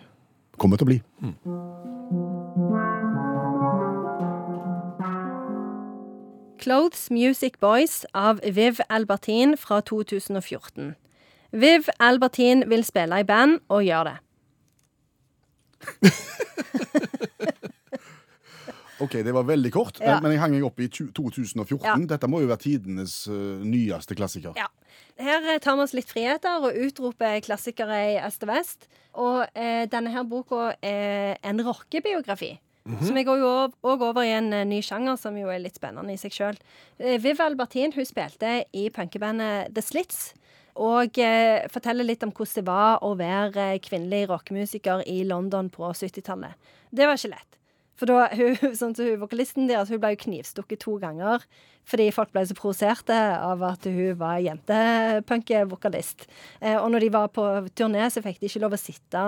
Kommer 0.57 0.77
til 0.77 0.88
å 0.88 0.91
bli. 0.91 1.01
Clothes 6.59 7.09
Music 7.13 7.59
Boys 7.63 8.01
av 8.13 8.41
Viv 8.43 8.81
Albertin 8.89 9.55
fra 9.57 9.79
2014. 9.81 10.95
Viv 11.57 11.89
Albertin 12.03 12.63
vil 12.69 12.83
spille 12.85 13.21
i 13.23 13.25
band, 13.27 13.59
og 13.73 13.83
gjør 13.87 14.11
det. 14.11 14.17
Ok, 18.97 19.13
det 19.21 19.29
var 19.29 19.45
veldig 19.45 19.69
kort, 19.73 19.99
Ja. 20.01 20.19
men 20.21 20.31
jeg 20.33 20.39
hang 20.41 20.55
jeg 20.55 20.63
opp 20.65 20.79
i 20.81 20.87
2014. 20.89 21.85
Ja. 21.85 21.93
Dette 22.09 22.27
må 22.27 22.39
jo 22.41 22.47
være 22.49 22.63
tidenes 22.63 23.27
uh, 23.29 23.61
nyeste 23.61 24.15
klassiker. 24.17 24.55
Ja. 24.57 24.65
Her 25.21 25.59
tar 25.61 25.77
vi 25.77 25.83
oss 25.85 25.93
litt 25.93 26.09
friheter 26.09 26.65
og 26.65 26.73
utroper 26.73 27.37
klassikere 27.45 27.99
i 28.15 28.15
øst 28.25 28.41
og 28.45 28.49
vest. 28.49 28.87
Og 29.17 29.43
eh, 29.57 29.85
denne 29.89 30.09
her 30.13 30.25
boka 30.29 30.71
er 30.85 31.37
en 31.45 31.61
rockebiografi. 31.65 32.55
Så 33.01 33.13
vi 33.13 33.23
går 33.27 33.39
jo 33.41 33.47
òg 33.83 34.03
over 34.05 34.21
i 34.23 34.31
en 34.37 34.51
eh, 34.53 34.65
ny 34.65 34.77
sjanger 34.85 35.17
som 35.19 35.35
jo 35.37 35.49
er 35.51 35.59
litt 35.59 35.75
spennende 35.77 36.13
i 36.13 36.19
seg 36.21 36.31
sjøl. 36.33 36.57
Eh, 37.01 37.17
Viv 37.21 37.41
Albertin 37.43 37.93
hun 37.97 38.05
spilte 38.07 38.63
i 38.77 38.87
punkebandet 38.93 39.73
The 39.75 39.83
Slits. 39.83 40.31
Og 40.77 41.17
eh, 41.22 41.65
forteller 41.74 42.05
litt 42.05 42.24
om 42.25 42.31
hvordan 42.31 42.60
det 42.60 42.65
var 42.67 43.05
å 43.05 43.13
være 43.17 43.69
eh, 43.74 43.79
kvinnelig 43.81 44.27
rockemusiker 44.29 45.03
i 45.10 45.24
London 45.25 45.72
på 45.74 45.89
70-tallet. 45.89 46.53
Det 46.93 47.07
var 47.07 47.17
ikke 47.17 47.34
lett. 47.34 47.57
For 47.98 48.10
da, 48.10 48.27
hun, 48.38 48.75
sånn 48.77 48.93
hun, 49.00 49.15
vokalisten 49.24 49.69
deres 49.69 49.89
hun 49.93 50.01
ble 50.03 50.13
jo 50.13 50.24
knivstukket 50.27 50.84
to 50.86 50.98
ganger 51.01 51.46
fordi 51.88 52.10
folk 52.15 52.34
ble 52.36 52.44
så 52.48 52.58
provoserte 52.58 53.15
av 53.15 53.63
at 53.63 53.88
hun 53.88 54.17
var 54.20 54.41
jentepunkevokalist. 54.44 56.27
Eh, 56.60 56.75
og 56.75 56.91
når 56.91 57.06
de 57.06 57.13
var 57.13 57.32
på 57.36 57.46
turné, 57.77 58.10
så 58.12 58.24
fikk 58.25 58.41
de 58.41 58.50
ikke 58.50 58.63
lov 58.65 58.75
å 58.75 58.82
sitte 58.82 59.24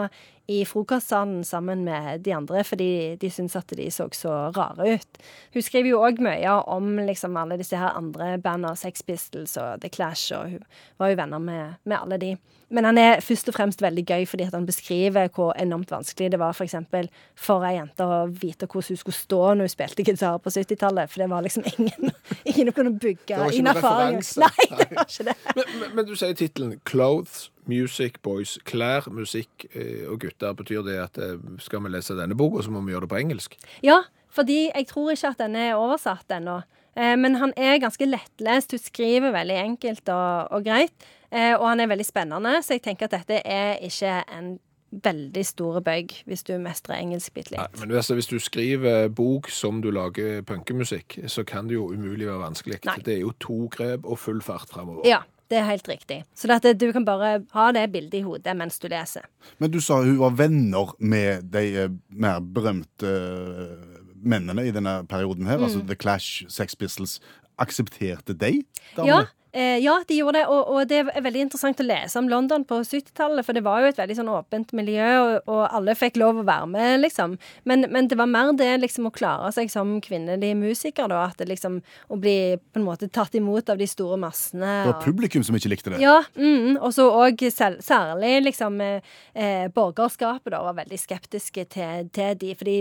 i 0.49 0.63
frokostsalen 0.65 1.43
sammen 1.45 1.83
med 1.85 2.23
de 2.25 2.33
andre 2.33 2.63
fordi 2.65 3.15
de 3.21 3.29
syntes 3.29 3.57
at 3.59 3.69
de 3.77 3.89
så 3.93 4.07
så 4.17 4.33
rare 4.55 4.95
ut. 4.97 5.19
Hun 5.53 5.65
skriver 5.65 5.91
jo 5.91 6.01
òg 6.01 6.21
mye 6.25 6.55
om 6.73 6.95
liksom 7.05 7.37
alle 7.37 7.59
disse 7.61 7.77
her 7.77 7.93
andre 7.93 8.37
bandene, 8.41 8.75
Sex 8.75 9.05
Pistols 9.05 9.55
og 9.61 9.83
The 9.83 9.91
Clash, 9.93 10.33
og 10.33 10.55
hun 10.55 10.63
var 10.97 11.11
jo 11.11 11.19
venner 11.21 11.43
med, 11.43 11.77
med 11.85 12.01
alle 12.01 12.17
de. 12.17 12.31
Men 12.69 12.85
han 12.85 12.99
er 13.01 13.21
først 13.25 13.49
og 13.49 13.55
fremst 13.57 13.81
veldig 13.81 14.03
gøy 14.05 14.25
fordi 14.29 14.45
han 14.49 14.65
beskriver 14.67 15.29
hvor 15.33 15.55
enormt 15.57 15.89
vanskelig 15.91 16.31
det 16.33 16.39
var 16.41 16.53
for 16.53 16.67
eksempel 16.67 17.09
for 17.37 17.65
ei 17.65 17.75
jente 17.79 18.05
å 18.05 18.27
vite 18.29 18.69
hvordan 18.69 18.93
hun 18.93 19.01
skulle 19.01 19.17
stå 19.17 19.39
når 19.53 19.69
hun 19.69 19.73
spilte 19.73 20.05
gitar 20.05 20.37
på 20.43 20.53
70-tallet. 20.53 21.09
For 21.09 21.23
det 21.23 21.29
var 21.31 21.45
liksom 21.45 21.65
ingen, 21.77 22.13
ingen 22.53 22.71
å 22.71 22.75
kunne 22.75 22.93
bygge 22.99 23.37
ikke 23.49 23.73
erfaring. 23.73 24.19
Nei, 24.41 24.67
det 24.69 24.87
var 24.91 25.05
ikke 25.05 25.27
det. 25.29 25.35
Men, 25.57 25.71
men, 25.79 25.95
men 25.97 26.07
du 26.07 26.13
sier 26.17 26.35
tittelen 26.37 26.75
'Clothes, 26.87 27.49
Music, 27.69 28.19
Boys'. 28.25 28.57
Klær, 28.67 29.09
musikk 29.13 29.67
eh, 29.73 30.05
og 30.09 30.21
gutter. 30.23 30.55
Betyr 30.57 30.83
det 30.87 30.97
at 31.01 31.19
eh, 31.21 31.37
skal 31.61 31.83
vi 31.85 31.93
lese 31.93 32.17
denne 32.17 32.37
boka, 32.37 32.63
så 32.65 32.73
må 32.73 32.81
vi 32.85 32.95
gjøre 32.95 33.07
det 33.07 33.13
på 33.13 33.21
engelsk? 33.21 33.57
Ja, 33.85 34.01
fordi 34.33 34.67
jeg 34.67 34.89
tror 34.89 35.13
ikke 35.13 35.33
at 35.33 35.41
denne 35.41 35.69
er 35.71 35.79
oversatt 35.79 36.31
ennå. 36.37 36.61
Eh, 36.95 37.15
men 37.19 37.37
han 37.41 37.53
er 37.57 37.81
ganske 37.81 38.07
lettlest. 38.09 38.73
Hun 38.75 38.83
skriver 38.83 39.35
veldig 39.35 39.59
enkelt 39.65 40.13
og, 40.15 40.49
og 40.55 40.65
greit. 40.65 41.09
Og 41.29 41.61
han 41.61 41.77
er 41.77 41.85
veldig 41.91 42.05
spennende, 42.07 42.55
så 42.65 42.73
jeg 42.73 42.81
tenker 42.87 43.05
at 43.05 43.11
dette 43.13 43.43
er 43.45 43.75
ikke 43.85 44.15
en 44.33 44.55
veldig 44.91 45.45
store 45.45 45.81
bøyg 45.85 46.13
hvis 46.25 46.43
du 46.47 46.55
mestrer 46.61 46.97
engelsk 46.99 47.33
bitte 47.35 47.55
Nei, 47.57 47.67
men 47.79 47.91
altså, 47.91 48.15
hvis 48.17 48.27
du 48.31 48.39
skriver 48.41 49.07
bok 49.13 49.49
som 49.53 49.81
du 49.81 49.91
lager 49.93 50.41
punkemusikk, 50.49 51.19
så 51.29 51.43
kan 51.45 51.67
det 51.69 51.75
jo 51.77 51.89
umulig 51.93 52.25
være 52.27 52.39
vanskelig. 52.41 52.79
Nei. 52.85 52.95
Det 53.05 53.13
er 53.17 53.19
jo 53.21 53.33
to 53.39 53.67
grep 53.73 54.05
og 54.05 54.17
full 54.19 54.41
fart 54.41 54.69
framover. 54.71 55.05
Ja, 55.07 55.21
det 55.49 55.57
er 55.57 55.65
helt 55.69 55.87
riktig. 55.89 56.23
Så 56.37 56.49
at 56.53 56.65
du 56.79 56.91
kan 56.93 57.05
bare 57.05 57.43
ha 57.53 57.71
det 57.73 57.87
bildet 57.93 58.19
i 58.19 58.21
hodet 58.25 58.53
mens 58.57 58.79
du 58.79 58.87
leser. 58.91 59.25
Men 59.59 59.71
du 59.73 59.79
sa 59.81 60.01
hun 60.01 60.17
var 60.19 60.35
venner 60.37 60.91
med 60.99 61.49
de 61.53 61.63
eh, 61.85 61.89
mer 62.09 62.39
berømte 62.41 63.09
eh, 63.09 63.97
mennene 64.19 64.65
i 64.67 64.71
denne 64.75 64.99
perioden 65.09 65.47
her, 65.47 65.57
Mm. 65.57 65.63
altså 65.63 65.81
The 65.87 65.95
Clash, 65.95 66.45
Sex 66.49 66.75
Pistols. 66.75 67.19
Aksepterte 67.59 68.33
de? 68.33 68.63
damene? 68.95 69.07
Ja, 69.07 69.25
eh, 69.51 69.77
ja, 69.83 69.95
de 70.07 70.17
gjorde 70.19 70.39
det. 70.39 70.45
Og, 70.47 70.69
og 70.73 70.87
det 70.89 70.99
er 71.03 71.23
veldig 71.25 71.45
interessant 71.47 71.79
å 71.81 71.85
lese 71.87 72.19
om 72.19 72.29
London 72.31 72.65
på 72.67 72.81
70-tallet, 72.85 73.45
for 73.45 73.57
det 73.57 73.63
var 73.65 73.81
jo 73.83 73.91
et 73.91 73.99
veldig 73.99 74.17
sånn 74.19 74.31
åpent 74.33 74.73
miljø, 74.77 75.07
og, 75.19 75.49
og 75.49 75.61
alle 75.67 75.95
fikk 75.97 76.19
lov 76.21 76.41
å 76.41 76.45
være 76.47 76.69
med, 76.71 76.99
liksom. 77.03 77.37
Men, 77.69 77.87
men 77.93 78.09
det 78.11 78.17
var 78.19 78.29
mer 78.29 78.53
det 78.57 78.69
liksom 78.83 79.09
å 79.09 79.13
klare 79.15 79.51
seg 79.55 79.71
som 79.73 79.97
kvinnelig 80.05 80.53
musiker, 80.59 81.09
da. 81.11 81.25
At 81.29 81.39
det 81.41 81.49
liksom 81.49 81.79
Å 82.09 82.17
bli 82.19 82.57
på 82.57 82.79
en 82.79 82.85
måte 82.85 83.07
tatt 83.11 83.35
imot 83.37 83.69
av 83.69 83.77
de 83.79 83.85
store 83.89 84.17
massene. 84.19 84.65
Det 84.83 84.91
var 84.91 84.97
og- 84.99 85.05
publikum 85.05 85.43
som 85.45 85.55
ikke 85.55 85.69
likte 85.71 85.93
det. 85.93 85.99
ja, 86.01 86.19
mm, 86.35 86.77
og 86.81 86.91
så 86.95 87.05
òg 87.09 87.41
særlig 87.49 88.43
liksom 88.43 88.79
eh, 88.81 89.01
eh, 89.33 89.67
borgerskapet 89.73 90.51
da 90.53 90.61
var 90.63 90.77
veldig 90.79 90.99
skeptiske 90.99 91.65
til, 91.69 92.09
til 92.13 92.35
de, 92.39 92.53
for 92.57 92.65
de 92.69 92.77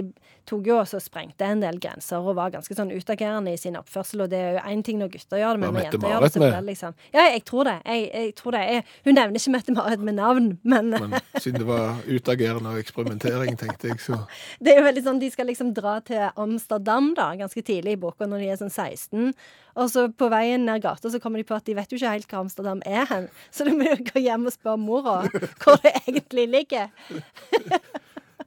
tok 0.48 0.66
jo 0.66 0.78
også 0.80 0.98
og 0.98 1.04
sprengte 1.04 1.44
en 1.44 1.60
del 1.62 1.78
grenser 1.82 2.24
og 2.24 2.36
var 2.38 2.52
ganske 2.54 2.74
sånn 2.74 2.92
utagerende 2.94 3.52
i 3.52 3.60
sin 3.60 3.76
oppførsel, 3.78 4.24
og 4.24 4.30
det 4.32 4.38
er 4.40 4.56
jo 4.56 4.64
én 4.72 4.82
ting 4.86 4.98
når 5.00 5.12
gutter 5.14 5.42
gjør 5.42 5.58
det, 5.58 5.60
men 5.62 5.74
når 5.76 5.86
jenter 5.88 6.08
gjør 6.14 6.24
det, 6.24 6.32
så 6.32 6.44
det 6.58 6.72
liksom 6.72 6.96
Ja, 7.14 7.26
jeg 7.32 7.44
tror 7.48 7.68
det. 7.68 7.76
Jeg, 7.86 8.08
jeg 8.14 8.34
tror 8.38 8.56
det. 8.56 8.64
Jeg, 8.72 8.84
hun 9.06 9.14
nevner 9.18 9.40
ikke 9.40 9.54
Mette-Marit 9.54 10.04
med 10.04 10.18
navn, 10.18 10.48
men, 10.62 10.90
Men 10.94 11.16
siden 11.38 11.62
det 11.62 11.68
var 11.68 12.02
utagerende 12.08 12.74
og 12.74 12.82
eksperimentering, 12.82 13.56
tenkte 13.60 13.92
jeg, 13.92 14.02
så 14.04 14.20
det 14.62 14.74
er 14.74 14.82
jo 14.82 14.88
veldig 14.88 15.06
sånn 15.06 15.22
de 15.22 15.30
skal 15.32 15.48
liksom 15.50 15.72
dra 15.76 15.98
til 16.04 16.28
Amsterdam 16.34 17.12
da, 17.18 17.32
ganske 17.38 17.64
tidlig 17.64 17.96
i 17.96 18.02
boka, 18.02 18.28
når 18.28 18.44
de 18.44 18.52
er 18.52 18.60
sånn 18.60 18.74
16. 18.74 19.32
Og 19.78 19.90
så 19.92 20.08
på 20.10 20.26
veien 20.32 20.64
ned 20.66 20.82
gata 20.82 21.10
så 21.12 21.20
kommer 21.22 21.38
de 21.38 21.46
på 21.46 21.54
at 21.54 21.66
de 21.68 21.76
vet 21.78 21.92
jo 21.92 21.98
ikke 22.00 22.14
helt 22.16 22.32
hva 22.32 22.42
Amsterdam 22.42 22.80
er 22.88 23.06
hen. 23.10 23.28
Så 23.54 23.66
de 23.68 23.76
må 23.78 23.86
jo 23.86 23.98
gå 24.10 24.22
hjem 24.24 24.48
og 24.50 24.54
spørre 24.54 24.80
mora 24.82 25.18
hvor 25.62 25.78
det 25.84 25.94
egentlig 26.02 26.48
ligger. 26.50 26.90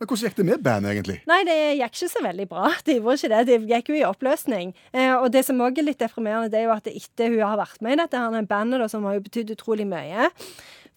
Men 0.01 0.09
hvordan 0.09 0.25
gikk 0.25 0.37
det 0.39 0.43
med 0.47 0.61
bandet, 0.65 0.91
egentlig? 0.95 1.15
Nei, 1.29 1.43
det 1.45 1.55
gikk 1.77 1.91
ikke 1.93 2.07
så 2.09 2.21
veldig 2.25 2.45
bra. 2.49 2.71
Det 2.87 2.95
gjorde 2.97 3.13
ikke 3.19 3.29
det. 3.29 3.41
Det 3.45 3.57
gikk 3.69 3.89
jo 3.91 3.97
i 3.99 4.05
oppløsning. 4.07 4.71
Eh, 4.97 5.11
og 5.13 5.27
det 5.29 5.43
som 5.45 5.61
òg 5.61 5.77
er 5.77 5.85
litt 5.85 6.01
deprimerende, 6.01 6.49
det 6.49 6.57
er 6.57 6.65
jo 6.65 6.73
at 6.73 6.89
etter 6.89 7.29
hun 7.29 7.43
har 7.45 7.59
vært 7.59 7.83
med 7.85 7.93
i 7.93 7.99
dette 8.01 8.17
her 8.17 8.47
bandet, 8.49 8.81
da, 8.81 8.87
som 8.89 9.05
har 9.05 9.19
jo 9.19 9.21
betydd 9.27 9.53
utrolig 9.53 9.85
mye 9.85 10.31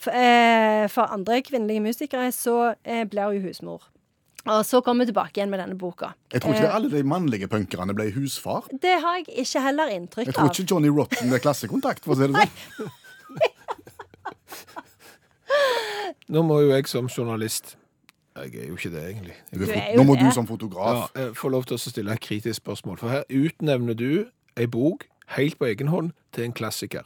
for, 0.00 0.08
eh, 0.16 0.88
for 0.88 1.12
andre 1.12 1.42
kvinnelige 1.44 1.84
musikere, 1.84 2.30
så 2.32 2.72
eh, 2.80 3.04
blir 3.04 3.28
hun 3.36 3.44
husmor. 3.44 3.84
Og 4.48 4.64
så 4.64 4.80
kommer 4.80 5.04
vi 5.04 5.12
tilbake 5.12 5.36
igjen 5.36 5.52
med 5.52 5.60
denne 5.60 5.76
boka. 5.76 6.14
Jeg 6.32 6.40
tror 6.40 6.56
ikke 6.56 6.64
Eh, 6.64 6.74
alle 6.80 6.88
de 6.96 7.04
mannlige 7.04 7.48
punkerne 7.48 7.92
ble 7.96 8.08
husfar. 8.16 8.64
det 8.72 9.00
har 9.04 9.20
jeg 9.20 9.28
ikke 9.44 9.60
heller 9.68 9.92
inntrykk 9.92 10.24
av. 10.24 10.32
Jeg 10.32 10.34
tror 10.34 10.48
ikke 10.48 10.70
Johnny 10.72 10.88
Rotten 10.88 11.32
er 11.32 11.44
klassekontakt, 11.44 12.04
for 12.04 12.16
å 12.16 12.16
si 12.16 12.32
det 12.32 12.40
sånn. 12.40 12.88
Nå 16.28 16.42
må 16.42 16.60
jo 16.64 16.72
jeg 16.72 16.88
som 16.88 17.08
journalist 17.08 17.76
Jeg 18.34 18.54
er 18.54 18.66
jo 18.68 18.74
ikke 18.76 18.90
det, 18.90 19.02
egentlig. 19.10 19.34
Du 19.54 19.60
er 19.62 19.64
Du 19.66 19.70
er 19.72 19.90
jo 19.92 19.96
Nå 19.96 20.02
må 20.02 20.14
det. 20.14 20.24
du 20.24 20.30
som 20.34 20.46
fotograf 20.46 21.10
Ja, 21.14 21.22
jeg 21.22 21.36
får 21.36 21.48
lov 21.54 21.64
til 21.64 21.74
å 21.74 21.78
stille 21.78 22.12
et 22.12 22.20
kritisk 22.20 22.56
spørsmål. 22.56 22.98
For 22.98 23.08
her 23.08 23.22
utnevner 23.30 23.94
du 23.94 24.26
ei 24.56 24.66
bok 24.66 25.04
helt 25.36 25.58
på 25.58 25.64
egen 25.70 25.88
hånd 25.88 26.10
til 26.32 26.44
en 26.44 26.52
klassiker. 26.52 27.02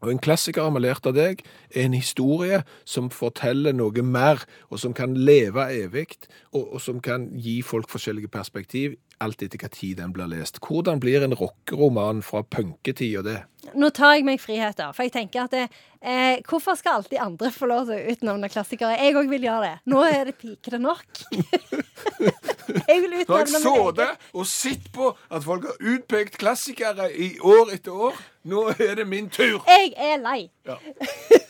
Og 0.00 0.10
en 0.10 0.18
klassiker 0.18 0.62
har 0.62 0.70
vi 0.70 0.80
lært 0.80 1.06
av 1.06 1.14
deg, 1.14 1.42
er 1.74 1.84
en 1.84 1.94
historie 1.94 2.62
som 2.88 3.10
forteller 3.10 3.72
noe 3.76 4.02
mer, 4.02 4.44
og 4.70 4.78
som 4.80 4.94
kan 4.96 5.12
leve 5.16 5.60
evig, 5.76 6.16
og, 6.52 6.72
og 6.74 6.80
som 6.80 7.00
kan 7.00 7.28
gi 7.36 7.60
folk 7.62 7.88
forskjellige 7.92 8.28
perspektiv, 8.32 8.94
alt 9.20 9.42
etter 9.44 9.60
hva 9.60 9.70
tid 9.72 9.98
den 10.00 10.12
blir 10.16 10.30
lest. 10.30 10.60
Hvordan 10.64 11.00
blir 11.02 11.24
en 11.24 11.36
rockeroman 11.36 12.22
fra 12.24 12.42
punketida 12.42 13.22
det? 13.26 13.38
Nå 13.76 13.90
tar 13.94 14.16
jeg 14.16 14.26
meg 14.26 14.40
friheter, 14.40 14.94
for 14.96 15.06
jeg 15.06 15.14
tenker 15.14 15.44
at 15.44 15.54
det, 15.54 15.66
eh, 16.00 16.40
hvorfor 16.48 16.78
skal 16.80 17.00
alltid 17.00 17.20
andre 17.22 17.50
få 17.52 17.68
lov 17.70 17.90
til 17.90 17.98
å 17.98 18.14
utnevne 18.14 18.50
klassikere? 18.52 18.96
Jeg 18.98 19.18
òg 19.20 19.28
vil 19.30 19.44
gjøre 19.46 19.68
det. 19.68 19.76
Nå 19.92 20.04
er 20.08 20.30
det 20.30 20.38
pikete 20.40 20.80
nok. 20.80 21.04
Jeg 22.76 23.02
vil 23.04 23.16
utnevne 23.20 23.60
min 23.62 24.00
egen. 24.00 24.16
og 24.34 24.46
sett 24.46 24.90
på 24.94 25.10
at 25.30 25.44
folk 25.44 25.66
har 25.68 25.94
utpekt 25.94 26.38
klassikere 26.40 27.10
i 27.12 27.32
år 27.38 27.74
etter 27.76 27.92
år, 28.08 28.18
nå 28.50 28.66
er 28.72 28.96
det 29.00 29.06
min 29.08 29.28
tur. 29.32 29.60
Jeg 29.68 29.92
er 29.96 30.20
lei. 30.22 30.50
Ja. 30.68 30.78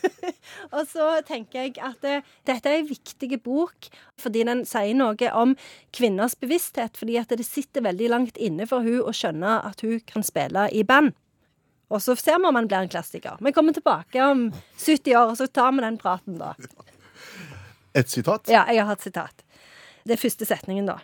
og 0.76 0.86
så 0.90 1.08
tenker 1.26 1.66
jeg 1.66 1.78
at 1.78 2.00
det, 2.02 2.20
dette 2.48 2.70
er 2.70 2.80
en 2.80 2.90
viktig 2.90 3.40
bok 3.44 3.90
fordi 4.20 4.44
den 4.48 4.64
sier 4.68 4.96
noe 4.98 5.32
om 5.36 5.56
kvinners 5.96 6.36
bevissthet. 6.38 6.98
Fordi 6.98 7.16
at 7.20 7.32
det 7.32 7.46
sitter 7.46 7.86
veldig 7.86 8.10
langt 8.12 8.40
inne 8.40 8.66
for 8.68 8.84
hun 8.84 9.02
å 9.06 9.14
skjønne 9.16 9.60
at 9.70 9.84
hun 9.86 10.00
kan 10.08 10.26
spille 10.26 10.68
i 10.76 10.84
band. 10.86 11.14
Og 11.90 12.02
så 12.02 12.14
ser 12.14 12.38
vi 12.38 12.46
om 12.46 12.54
han 12.54 12.68
blir 12.70 12.84
en 12.84 12.90
klassiker. 12.90 13.38
Vi 13.42 13.52
kommer 13.52 13.74
tilbake 13.74 14.22
om 14.22 14.50
70 14.78 15.16
år, 15.16 15.32
og 15.32 15.38
så 15.40 15.48
tar 15.50 15.72
vi 15.74 15.82
den 15.82 15.98
praten 15.98 16.38
da. 16.38 16.52
Et 17.98 18.10
sitat. 18.10 18.46
Ja, 18.46 18.62
jeg 18.70 18.84
har 18.84 18.92
hatt 18.92 19.02
sitat. 19.02 19.42
Det 20.06 20.14
er 20.14 20.20
første 20.22 20.46
setningen, 20.46 20.86
da. 20.86 21.00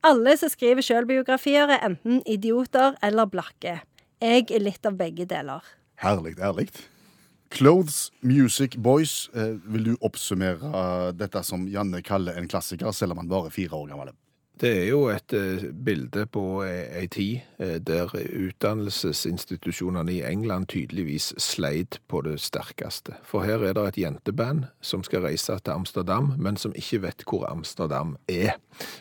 Alle 0.00 0.32
som 0.40 0.48
skriver 0.48 0.80
sjølbiografier, 0.80 1.68
er 1.68 1.82
enten 1.84 2.22
idioter 2.24 2.94
eller 3.04 3.28
blakke. 3.28 3.82
Jeg 4.20 4.46
er 4.48 4.62
litt 4.62 4.86
av 4.88 4.96
begge 4.96 5.26
deler. 5.28 5.60
Herlig, 6.00 6.38
ærlig. 6.40 6.70
Clothes 7.52 8.08
Music 8.24 8.78
Boys. 8.80 9.28
Eh, 9.34 9.58
vil 9.68 9.90
du 9.90 9.92
oppsummere 10.00 11.12
dette 11.12 11.42
som 11.44 11.66
Janne 11.68 12.00
kaller 12.06 12.38
en 12.40 12.48
klassiker, 12.48 12.94
selv 12.96 13.12
om 13.12 13.20
han 13.20 13.28
bare 13.28 13.50
er 13.50 13.56
fire 13.58 13.76
år 13.76 13.90
gammel? 13.92 14.14
Det 14.60 14.70
er 14.82 14.88
jo 14.90 15.06
et 15.08 15.32
eh, 15.32 15.62
bilde 15.72 16.26
på 16.28 16.42
ei, 16.66 17.06
tid 17.08 17.38
eh, 17.58 17.78
der 17.80 18.12
utdannelsesinstitusjonene 18.12 20.12
i 20.12 20.20
England 20.28 20.66
tydeligvis 20.68 21.30
sleit 21.40 21.96
på 22.08 22.20
det 22.26 22.36
sterkeste. 22.44 23.14
For 23.24 23.40
her 23.40 23.64
er 23.64 23.72
det 23.78 23.86
et 23.88 23.98
jenteband 24.02 24.66
som 24.84 25.00
skal 25.06 25.24
reise 25.24 25.56
til 25.64 25.72
Amsterdam, 25.72 26.34
men 26.36 26.60
som 26.60 26.76
ikke 26.76 27.00
vet 27.06 27.24
hvor 27.24 27.46
Amsterdam 27.48 28.18
er. 28.28 28.58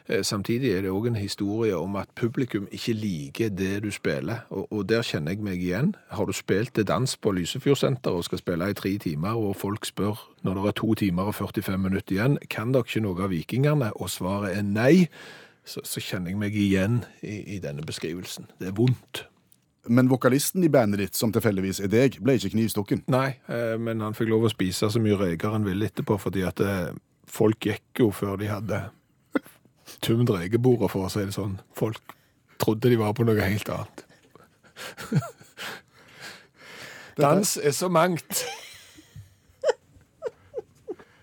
Eh, 0.08 0.24
Samtidig 0.24 0.72
er 0.72 0.88
det 0.88 0.96
òg 0.96 1.12
en 1.12 1.20
historie 1.20 1.76
om 1.76 2.00
at 2.00 2.08
publikum 2.16 2.68
ikke 2.72 2.94
liker 2.94 3.50
det 3.50 3.84
du 3.84 3.92
spiller, 3.92 4.48
og 4.50 4.90
der 4.90 5.04
kjenner 5.04 5.36
jeg 5.36 5.44
meg 5.44 5.60
igjen. 5.60 5.96
Har 6.08 6.26
du 6.26 6.32
spilt 6.32 6.74
til 6.76 6.88
dans 6.88 7.18
på 7.18 7.36
Lysefjordsenteret 7.36 8.16
og 8.16 8.24
skal 8.24 8.40
spille 8.40 8.72
i 8.72 8.80
tre 8.80 8.96
timer, 8.98 9.36
og 9.36 9.60
folk 9.60 9.86
spør 9.86 10.24
når 10.42 10.54
det 10.54 10.68
er 10.68 10.72
to 10.72 10.94
timer 10.94 11.24
og 11.24 11.36
45 11.36 11.78
minutter 11.78 12.16
igjen, 12.16 12.40
kan 12.50 12.72
dere 12.72 12.88
ikke 12.88 13.04
noe 13.04 13.28
av 13.28 13.36
vikingene? 13.36 13.92
Og 14.00 14.10
svaret 14.10 14.56
er 14.56 14.64
nei 14.64 15.10
så, 15.70 15.84
så 15.86 16.02
kjenner 16.02 16.34
jeg 16.34 16.40
meg 16.42 16.56
igjen 16.58 17.04
i, 17.22 17.56
i 17.56 17.60
denne 17.64 17.86
beskrivelsen. 17.86 18.50
Det 18.60 18.72
er 18.72 18.78
vondt. 18.78 19.26
Men 19.90 20.10
vokalisten 20.12 20.64
i 20.66 20.70
bandet 20.70 21.02
ditt, 21.02 21.18
som 21.18 21.32
tilfeldigvis 21.34 21.80
er 21.86 21.92
deg, 21.92 22.20
ble 22.24 22.36
ikke 22.38 22.52
knivstukken. 22.54 23.04
Nei, 23.10 23.38
eh, 23.50 23.76
men 23.82 24.04
han 24.04 24.18
fikk 24.18 24.32
lov 24.34 24.48
å 24.50 24.52
spise 24.52 24.90
så 24.92 25.02
mye 25.02 25.18
reker 25.18 25.54
han 25.56 25.66
ville 25.68 25.88
etterpå, 25.90 26.18
fordi 26.22 26.44
at 26.46 26.62
eh, 26.66 26.92
folk 27.30 27.70
gikk 27.70 28.04
jo 28.04 28.10
før 28.14 28.38
de 28.42 28.50
hadde 28.52 28.82
tømt 30.06 30.34
rekebordet, 30.36 30.92
for 30.94 31.08
å 31.08 31.12
si 31.14 31.24
det 31.24 31.36
sånn. 31.38 31.58
Folk 31.78 32.16
trodde 32.62 32.92
de 32.92 33.00
var 33.00 33.16
på 33.18 33.26
noe 33.28 33.40
helt 33.40 33.72
annet. 33.74 34.06
Dans 37.20 37.56
er 37.58 37.76
så 37.76 37.90
mangt. 37.92 38.44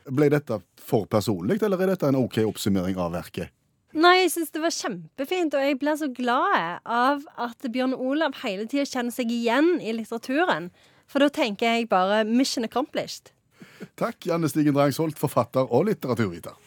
Ble 0.07 0.31
dette 0.31 0.61
for 0.87 1.09
personlig, 1.11 1.59
eller 1.67 1.83
er 1.83 1.95
dette 1.95 2.09
en 2.09 2.19
OK 2.21 2.41
oppsummering 2.47 2.99
av 3.03 3.15
verket? 3.17 3.56
Nei, 3.97 4.19
jeg 4.21 4.33
syns 4.35 4.51
det 4.53 4.61
var 4.61 4.75
kjempefint, 4.77 5.55
og 5.57 5.63
jeg 5.65 5.79
blir 5.81 5.97
så 5.97 6.11
glad 6.13 6.83
av 6.85 7.23
at 7.41 7.65
Bjørn 7.73 7.95
Olav 7.97 8.35
hele 8.43 8.67
tida 8.69 8.85
kjenner 8.85 9.15
seg 9.15 9.31
igjen 9.33 9.79
i 9.81 9.95
litteraturen. 9.97 10.69
For 11.09 11.25
da 11.25 11.31
tenker 11.33 11.79
jeg 11.79 11.89
bare 11.89 12.27
mission 12.29 12.67
accomplished. 12.67 13.31
Takk, 13.97 14.19
Janne 14.29 14.51
Stigen 14.53 14.77
Drangsholt, 14.77 15.17
forfatter 15.17 15.73
og 15.73 15.89
litteraturviter. 15.89 16.59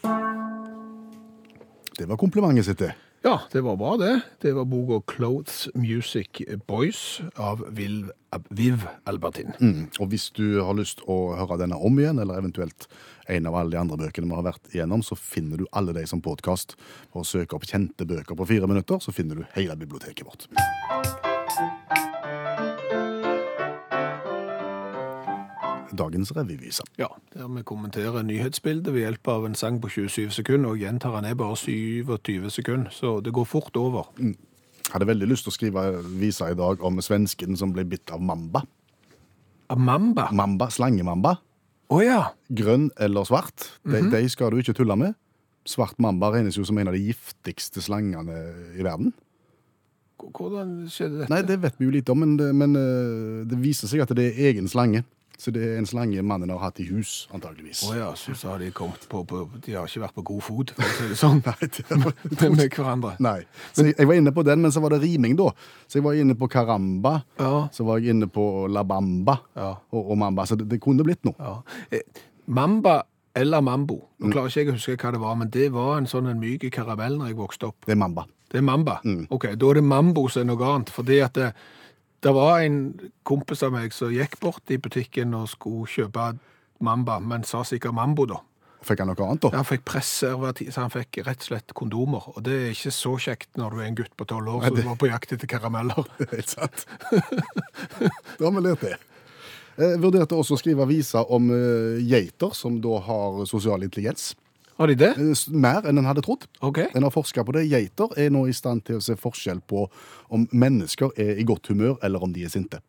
Det 2.00 2.08
var 2.10 2.18
komplimentet 2.18 2.66
sitt, 2.66 2.82
det. 2.82 2.96
Ja, 3.22 3.42
det 3.52 3.62
var 3.62 3.76
bra 3.76 3.98
det. 3.98 4.22
Det 4.42 4.54
var 4.54 4.66
boka 4.66 5.12
Clothes 5.12 5.70
Music 5.74 6.42
Boys 6.68 7.22
av 7.36 7.66
Viv, 7.70 8.12
Viv 8.50 8.86
Albertin. 9.04 9.52
Mm. 9.60 9.90
Og 10.00 10.08
hvis 10.14 10.30
du 10.32 10.62
har 10.64 10.78
lyst 10.80 11.04
å 11.04 11.36
høre 11.36 11.60
denne 11.60 11.76
om 11.76 12.00
igjen, 12.00 12.22
eller 12.24 12.40
eventuelt 12.40 12.88
en 13.28 13.50
av 13.52 13.60
alle 13.60 13.76
de 13.76 13.82
andre 13.82 14.00
bøkene 14.00 14.32
vi 14.32 14.40
har 14.40 14.48
vært 14.48 14.72
igjennom, 14.72 15.04
så 15.04 15.20
finner 15.20 15.60
du 15.60 15.68
alle 15.76 15.98
de 16.00 16.06
som 16.08 16.24
podkast. 16.24 16.78
Og 17.12 17.28
søker 17.28 17.60
opp 17.60 17.68
kjente 17.68 18.08
bøker 18.08 18.40
på 18.40 18.48
fire 18.56 18.72
minutter, 18.72 19.04
så 19.04 19.12
finner 19.12 19.44
du 19.44 19.48
hele 19.58 19.76
biblioteket 19.76 20.24
vårt. 20.24 20.48
Dagens 25.98 26.32
revyvise. 26.36 26.84
Ja, 27.00 27.08
der 27.34 27.48
vi 27.48 27.64
kommenterer 27.66 28.22
nyhetsbildet 28.26 28.94
ved 28.94 29.02
hjelp 29.02 29.28
av 29.28 29.46
en 29.48 29.56
sang 29.58 29.80
på 29.82 29.90
27 29.90 30.30
sekunder, 30.36 30.74
og 30.74 30.82
gjentar 30.82 31.16
han 31.18 31.26
er 31.26 31.38
bare 31.40 31.58
27 31.58 32.50
sekunder, 32.54 32.92
så 32.94 33.20
det 33.26 33.34
går 33.34 33.48
fort 33.50 33.78
over. 33.78 34.12
Hadde 34.90 35.08
veldig 35.10 35.30
lyst 35.30 35.48
til 35.48 35.54
å 35.54 35.58
skrive 35.58 35.86
visa 36.20 36.50
i 36.52 36.58
dag 36.58 36.84
om 36.86 37.02
svensken 37.02 37.58
som 37.58 37.74
ble 37.74 37.86
bitt 37.90 38.14
av 38.14 38.22
mamba. 38.22 38.64
Av 39.70 39.78
Mamba, 39.78 40.32
Mamba, 40.34 40.66
Slangemamba. 40.74 41.36
Oh, 41.94 42.02
ja. 42.02 42.32
Grønn 42.50 42.88
eller 42.98 43.26
svart, 43.26 43.68
de, 43.86 44.02
de 44.10 44.22
skal 44.30 44.50
du 44.50 44.62
ikke 44.62 44.74
tulle 44.78 44.98
med. 44.98 45.14
Svart 45.70 46.00
mamba 46.02 46.32
regnes 46.34 46.58
jo 46.58 46.64
som 46.66 46.78
en 46.82 46.90
av 46.90 46.96
de 46.96 47.02
giftigste 47.04 47.84
slangene 47.86 48.40
i 48.74 48.86
verden. 48.86 49.12
Hvordan 50.20 50.88
skjedde 50.92 51.22
dette? 51.22 51.32
Nei, 51.32 51.44
det 51.46 51.60
vet 51.64 51.78
vi 51.80 51.88
jo 51.88 51.94
litt 51.94 52.10
om, 52.12 52.20
men 52.24 52.36
det, 52.40 52.50
men 52.58 52.76
eh, 52.80 53.46
det 53.50 53.60
viser 53.62 53.92
seg 53.92 54.04
at 54.04 54.12
det 54.18 54.26
er 54.32 54.50
egen 54.50 54.70
slange. 54.72 55.04
Så 55.40 55.54
det 55.56 55.62
er 55.64 55.78
en 55.80 55.86
slange 55.88 56.20
mannen 56.28 56.50
har 56.52 56.60
hatt 56.60 56.82
i 56.84 56.86
hus, 56.90 57.30
antageligvis. 57.32 57.86
Å 57.88 57.94
ja, 57.96 58.08
så, 58.20 58.34
så 58.36 58.50
har 58.52 58.60
de 58.60 58.68
kommet 58.76 59.06
på, 59.08 59.22
på 59.24 59.38
De 59.64 59.72
har 59.78 59.88
ikke 59.88 60.02
vært 60.04 60.16
på 60.18 60.24
god 60.28 60.42
fot, 60.44 60.74
for 60.76 60.84
å 60.84 60.96
si 60.98 61.06
det 61.14 61.18
sånn, 61.22 61.40
Nei, 61.48 61.70
det 61.78 61.86
var, 62.04 62.16
med, 62.26 62.58
med 62.58 62.74
hverandre. 62.76 63.14
nei. 63.24 63.38
Så 63.72 63.86
jeg, 63.88 63.96
jeg 64.02 64.10
var 64.12 64.20
inne 64.20 64.34
på 64.36 64.44
den, 64.44 64.60
men 64.66 64.74
så 64.76 64.84
var 64.84 64.92
det 64.98 65.00
riming, 65.06 65.38
da. 65.40 65.48
Så 65.88 66.02
jeg 66.02 66.06
var 66.10 66.20
inne 66.20 66.36
på 66.36 66.50
karamba, 66.52 67.14
Ja. 67.40 67.54
så 67.72 67.88
var 67.88 68.02
jeg 68.04 68.12
inne 68.18 68.28
på 68.28 68.44
la 68.68 68.84
bamba 68.84 69.38
Ja. 69.56 69.70
og, 69.96 70.02
og 70.12 70.20
mamba. 70.26 70.44
Så 70.50 70.60
det, 70.60 70.68
det 70.74 70.82
kunne 70.84 71.08
blitt 71.08 71.24
noe. 71.30 71.40
Ja. 71.40 71.56
Eh, 71.96 72.04
Mamba 72.50 72.98
eller 73.40 73.62
Mambo. 73.62 74.00
Nå 74.20 74.32
klarer 74.34 74.50
ikke 74.52 74.64
jeg 74.66 74.70
å 74.72 74.76
huske 74.76 74.98
hva 75.00 75.12
det 75.16 75.20
var, 75.22 75.36
men 75.40 75.50
det 75.54 75.68
var 75.72 76.00
en 76.02 76.08
sånn 76.10 76.28
en 76.32 76.40
myk 76.42 76.66
karamell 76.74 77.16
når 77.20 77.30
jeg 77.32 77.38
vokste 77.40 77.68
opp. 77.70 77.86
Det 77.86 77.94
er 77.96 78.00
mamba. 78.02 78.26
Det 78.50 78.58
er 78.58 78.64
Mamba. 78.66 78.96
Ok, 79.30 79.44
da 79.62 79.68
er 79.70 79.78
det 79.78 79.84
Mambo 79.86 80.24
som 80.34 80.42
er 80.42 80.48
noe 80.50 80.66
annet. 80.74 80.90
Fordi 80.90 81.20
at 81.22 81.36
det, 81.38 81.52
det 82.22 82.34
var 82.36 82.60
en 82.66 82.78
kompis 83.28 83.64
av 83.64 83.72
meg 83.76 83.94
som 83.96 84.12
gikk 84.14 84.40
bort 84.44 84.72
i 84.74 84.78
butikken 84.82 85.34
og 85.38 85.48
skulle 85.52 85.88
kjøpe 85.88 86.32
Mamba, 86.84 87.18
men 87.20 87.44
sa 87.44 87.62
sikkert 87.68 87.94
Mambo, 87.98 88.26
da. 88.30 88.38
Fikk 88.88 89.02
han 89.04 89.10
noe 89.12 89.26
annet, 89.26 89.42
da? 89.44 89.50
Han 89.58 89.66
fikk 89.68 89.82
preservativ, 89.90 90.70
så 90.72 90.86
han 90.86 90.94
fikk 90.94 91.18
rett 91.28 91.42
og 91.44 91.48
slett 91.50 91.74
kondomer. 91.76 92.24
Og 92.32 92.44
det 92.46 92.54
er 92.56 92.70
ikke 92.72 92.94
så 92.96 93.12
kjekt 93.20 93.58
når 93.60 93.74
du 93.76 93.82
er 93.82 93.88
en 93.90 93.98
gutt 94.00 94.14
på 94.16 94.28
tolv 94.30 94.48
år 94.54 94.62
Nei, 94.64 94.70
som 94.72 94.78
det- 94.78 94.86
var 94.88 94.96
på 95.02 95.10
jakt 95.12 95.34
etter 95.36 95.48
karameller. 95.52 96.00
Er 96.24 96.30
Helt 96.38 96.54
sant. 96.54 96.86
da 98.40 98.46
har 98.46 98.56
vi 98.56 98.64
lært 98.64 98.86
det. 98.88 98.94
Jeg 99.80 100.00
vurderte 100.04 100.36
også 100.36 100.56
å 100.56 100.60
skrive 100.60 100.84
aviser 100.88 101.28
om 101.32 101.52
eh, 101.56 102.00
geiter, 102.08 102.56
som 102.56 102.80
da 102.84 102.98
har 103.04 103.44
sosial 103.48 103.84
intelligens. 103.84 104.34
Har 104.80 104.88
de 104.88 104.96
det? 104.96 105.10
Eh, 105.20 105.42
Mer 105.60 105.88
enn 105.90 106.00
en 106.00 106.08
hadde 106.08 106.24
trodd. 106.24 106.46
Ok. 106.64 106.80
En 106.96 107.04
har 107.04 107.12
forska 107.12 107.44
på 107.44 107.52
det. 107.58 107.66
Geiter 107.68 108.14
er 108.18 108.30
nå 108.32 108.46
i 108.48 108.54
stand 108.56 108.86
til 108.88 109.00
å 109.00 109.04
se 109.04 109.18
forskjell 109.20 109.60
på 109.68 109.86
om 110.32 110.46
mennesker 110.56 111.12
er 111.20 111.36
i 111.42 111.46
godt 111.48 111.68
humør, 111.74 111.98
eller 112.04 112.24
om 112.24 112.32
de 112.34 112.46
er 112.48 112.54
sinte. 112.54 112.80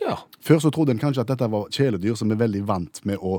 Ja. 0.00 0.16
Før 0.42 0.58
så 0.64 0.70
trodde 0.74 0.94
en 0.96 0.98
kanskje 1.02 1.22
at 1.22 1.30
dette 1.30 1.46
var 1.52 1.68
kjæledyr 1.70 2.16
som 2.18 2.32
er 2.34 2.40
veldig 2.40 2.62
vant 2.66 3.02
med 3.06 3.20
å, 3.22 3.36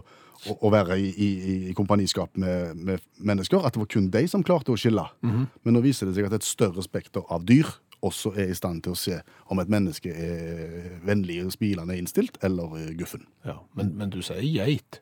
å, 0.47 0.53
å 0.53 0.69
være 0.71 0.95
i, 1.01 1.09
i, 1.11 1.29
i 1.71 1.73
kompaniskap 1.75 2.37
med, 2.39 2.77
med 2.77 3.01
mennesker. 3.19 3.65
At 3.65 3.75
det 3.75 3.81
var 3.83 3.89
kun 3.91 4.11
de 4.13 4.21
som 4.31 4.45
klarte 4.45 4.71
å 4.71 4.77
skille. 4.79 5.03
Men 5.25 5.75
nå 5.75 5.81
viser 5.83 6.07
det 6.07 6.15
seg 6.15 6.29
at 6.29 6.37
et 6.37 6.47
større 6.47 6.85
spekter 6.85 7.25
av 7.33 7.43
dyr 7.49 7.67
også 8.03 8.33
er 8.35 8.49
i 8.51 8.55
stand 8.55 8.83
til 8.83 8.93
å 8.95 8.99
se 8.99 9.17
om 9.51 9.59
et 9.63 9.69
menneske 9.71 10.11
er 10.11 10.97
vennlig 11.07 11.37
og 11.45 11.53
spilende 11.55 11.95
innstilt, 11.95 12.35
eller 12.43 12.73
eh, 12.81 12.89
guffen. 12.99 13.23
ja. 13.47 13.61
Men, 13.79 13.93
men 13.95 14.11
du 14.11 14.17
sier 14.23 14.43
geit. 14.43 14.99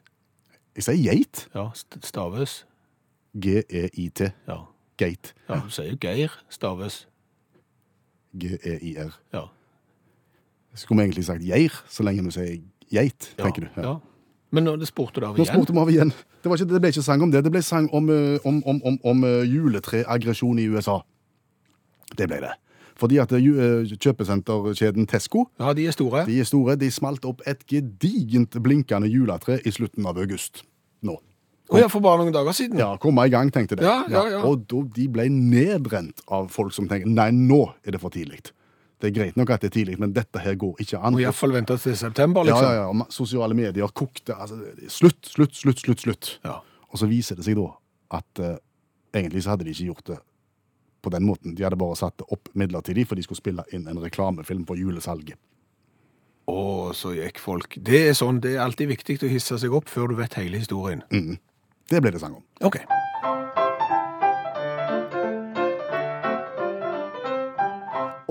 Jeg 0.75 0.83
sier 0.87 1.03
geit. 1.03 1.47
Ja, 1.55 1.65
st- 1.75 1.99
staves. 2.07 2.65
G-e-i-t. 3.39 4.31
Ja. 4.47 4.57
Geit. 4.97 5.33
ja. 5.49 5.55
Du 5.65 5.69
sier 5.73 5.91
jo 5.91 5.97
Geir, 6.01 6.31
staves. 6.49 7.05
G-e-i-r. 8.37 9.11
Ja. 9.33 9.45
Skulle 10.75 11.01
vi 11.01 11.07
egentlig 11.09 11.25
sagt 11.27 11.43
geir, 11.43 11.73
så 11.91 12.03
lenge 12.07 12.23
vi 12.23 12.31
sier 12.31 12.61
geit, 12.91 13.33
Ja. 13.37 13.43
tenker 13.43 13.61
du? 13.67 13.81
Ja. 13.81 13.97
Men 14.51 14.63
nå 14.67 14.75
det 14.79 14.87
spurte 14.87 15.19
du 15.21 15.25
av 15.25 15.37
Nå 15.37 15.43
igjen. 15.43 15.53
spurte 15.55 15.73
vi 15.73 15.79
av 15.79 15.89
igjen. 15.89 16.09
Det, 16.43 16.49
var 16.49 16.57
ikke, 16.57 16.67
det 16.73 16.81
ble 16.81 16.89
ikke 16.91 17.03
sang 17.03 17.21
om 17.23 17.31
det. 17.31 17.43
Det 17.43 17.51
ble 17.51 17.61
sang 17.63 17.89
om, 17.93 18.09
eh, 18.09 18.39
om, 18.45 18.61
om, 18.65 18.81
om, 18.83 18.97
om 19.03 19.23
eh, 19.23 19.43
juletreaggresjon 19.47 20.59
i 20.59 20.65
USA. 20.67 21.01
Det 22.17 22.27
ble 22.27 22.39
det. 22.41 22.51
Fordi 23.01 23.17
at 23.21 23.33
eh, 23.33 23.49
eh, 23.49 23.95
kjøpesenterkjeden 23.97 25.09
Tesco 25.09 25.47
Ja, 25.59 25.73
de 25.77 25.87
er 25.89 25.95
store. 25.95 26.25
de 26.27 26.37
er 26.39 26.47
store, 26.47 26.77
de 26.77 26.91
smalt 26.93 27.25
opp 27.25 27.41
et 27.49 27.65
gedigent 27.69 28.57
blinkende 28.61 29.09
juletre 29.09 29.59
i 29.65 29.73
slutten 29.73 30.05
av 30.05 30.21
august. 30.21 30.63
Nå. 31.01 31.17
Å 31.71 31.79
ja, 31.79 31.87
for 31.87 32.03
bare 32.03 32.19
noen 32.19 32.35
dager 32.35 32.53
siden. 32.53 32.79
Ja, 32.81 32.93
komme 33.01 33.23
i 33.25 33.31
gang, 33.31 33.49
tenkte 33.53 33.77
de. 33.79 33.85
Ja, 33.87 34.01
ja, 34.11 34.25
ja. 34.35 34.41
Og 34.47 34.65
da, 34.69 34.83
de 34.97 35.07
ble 35.09 35.29
nedrent 35.31 36.19
av 36.27 36.49
folk 36.51 36.75
som 36.75 36.89
tenker 36.91 37.07
nei, 37.07 37.29
nå 37.31 37.63
er 37.87 37.95
det 37.95 38.01
for 38.03 38.13
tidlig. 38.13 38.41
Det 39.01 39.09
er 39.09 39.13
greit 39.15 39.37
nok 39.39 39.49
at 39.55 39.63
det 39.63 39.71
er 39.71 39.77
tidlig, 39.79 39.95
men 40.01 40.11
dette 40.13 40.41
her 40.43 40.57
går 40.61 40.83
ikke 40.83 40.99
an. 40.99 41.15
Og 41.17 41.23
iallfall 41.23 41.55
vente 41.55 41.77
til 41.81 41.95
september, 41.97 42.45
liksom. 42.45 42.67
ja, 42.67 42.83
ja. 42.83 42.89
ja. 42.91 43.07
Sosiale 43.09 43.55
medier 43.57 43.95
kokte. 43.97 44.35
Altså, 44.35 44.59
slutt, 44.91 45.23
slutt, 45.25 45.55
slutt, 45.57 45.79
slutt, 45.81 46.03
slutt. 46.03 46.33
Ja. 46.45 46.59
Og 46.91 47.01
så 47.01 47.07
viser 47.09 47.39
det 47.39 47.47
seg 47.47 47.57
da 47.57 47.71
at 48.19 48.43
uh, 48.43 48.57
Egentlig 49.11 49.41
så 49.43 49.51
hadde 49.51 49.65
de 49.67 49.73
ikke 49.73 49.89
gjort 49.89 50.05
det 50.07 50.17
på 51.01 51.13
den 51.13 51.25
måten. 51.27 51.55
De 51.55 51.65
hadde 51.65 51.79
bare 51.79 51.97
satt 51.99 52.17
det 52.21 52.27
opp 52.33 52.51
midlertidig, 52.57 53.07
for 53.09 53.19
de 53.19 53.25
skulle 53.25 53.41
spille 53.41 53.65
inn 53.73 53.87
en 53.89 54.01
reklamefilm 54.01 54.65
for 54.69 54.79
julesalget. 54.79 55.39
Å, 56.51 56.91
så 56.97 57.13
gikk 57.15 57.39
folk. 57.39 57.77
Det 57.77 58.07
er 58.09 58.17
sånn, 58.17 58.41
det 58.43 58.55
er 58.55 58.65
alltid 58.65 58.91
viktig 58.91 59.21
å 59.23 59.31
hisse 59.31 59.59
seg 59.61 59.73
opp 59.77 59.89
før 59.91 60.11
du 60.11 60.17
vet 60.19 60.35
hele 60.39 60.59
historien. 60.61 61.05
Det 61.91 62.01
ble 62.01 62.11
det 62.13 62.21
sang 62.23 62.39
om. 62.39 62.43
Ok. 62.65 62.81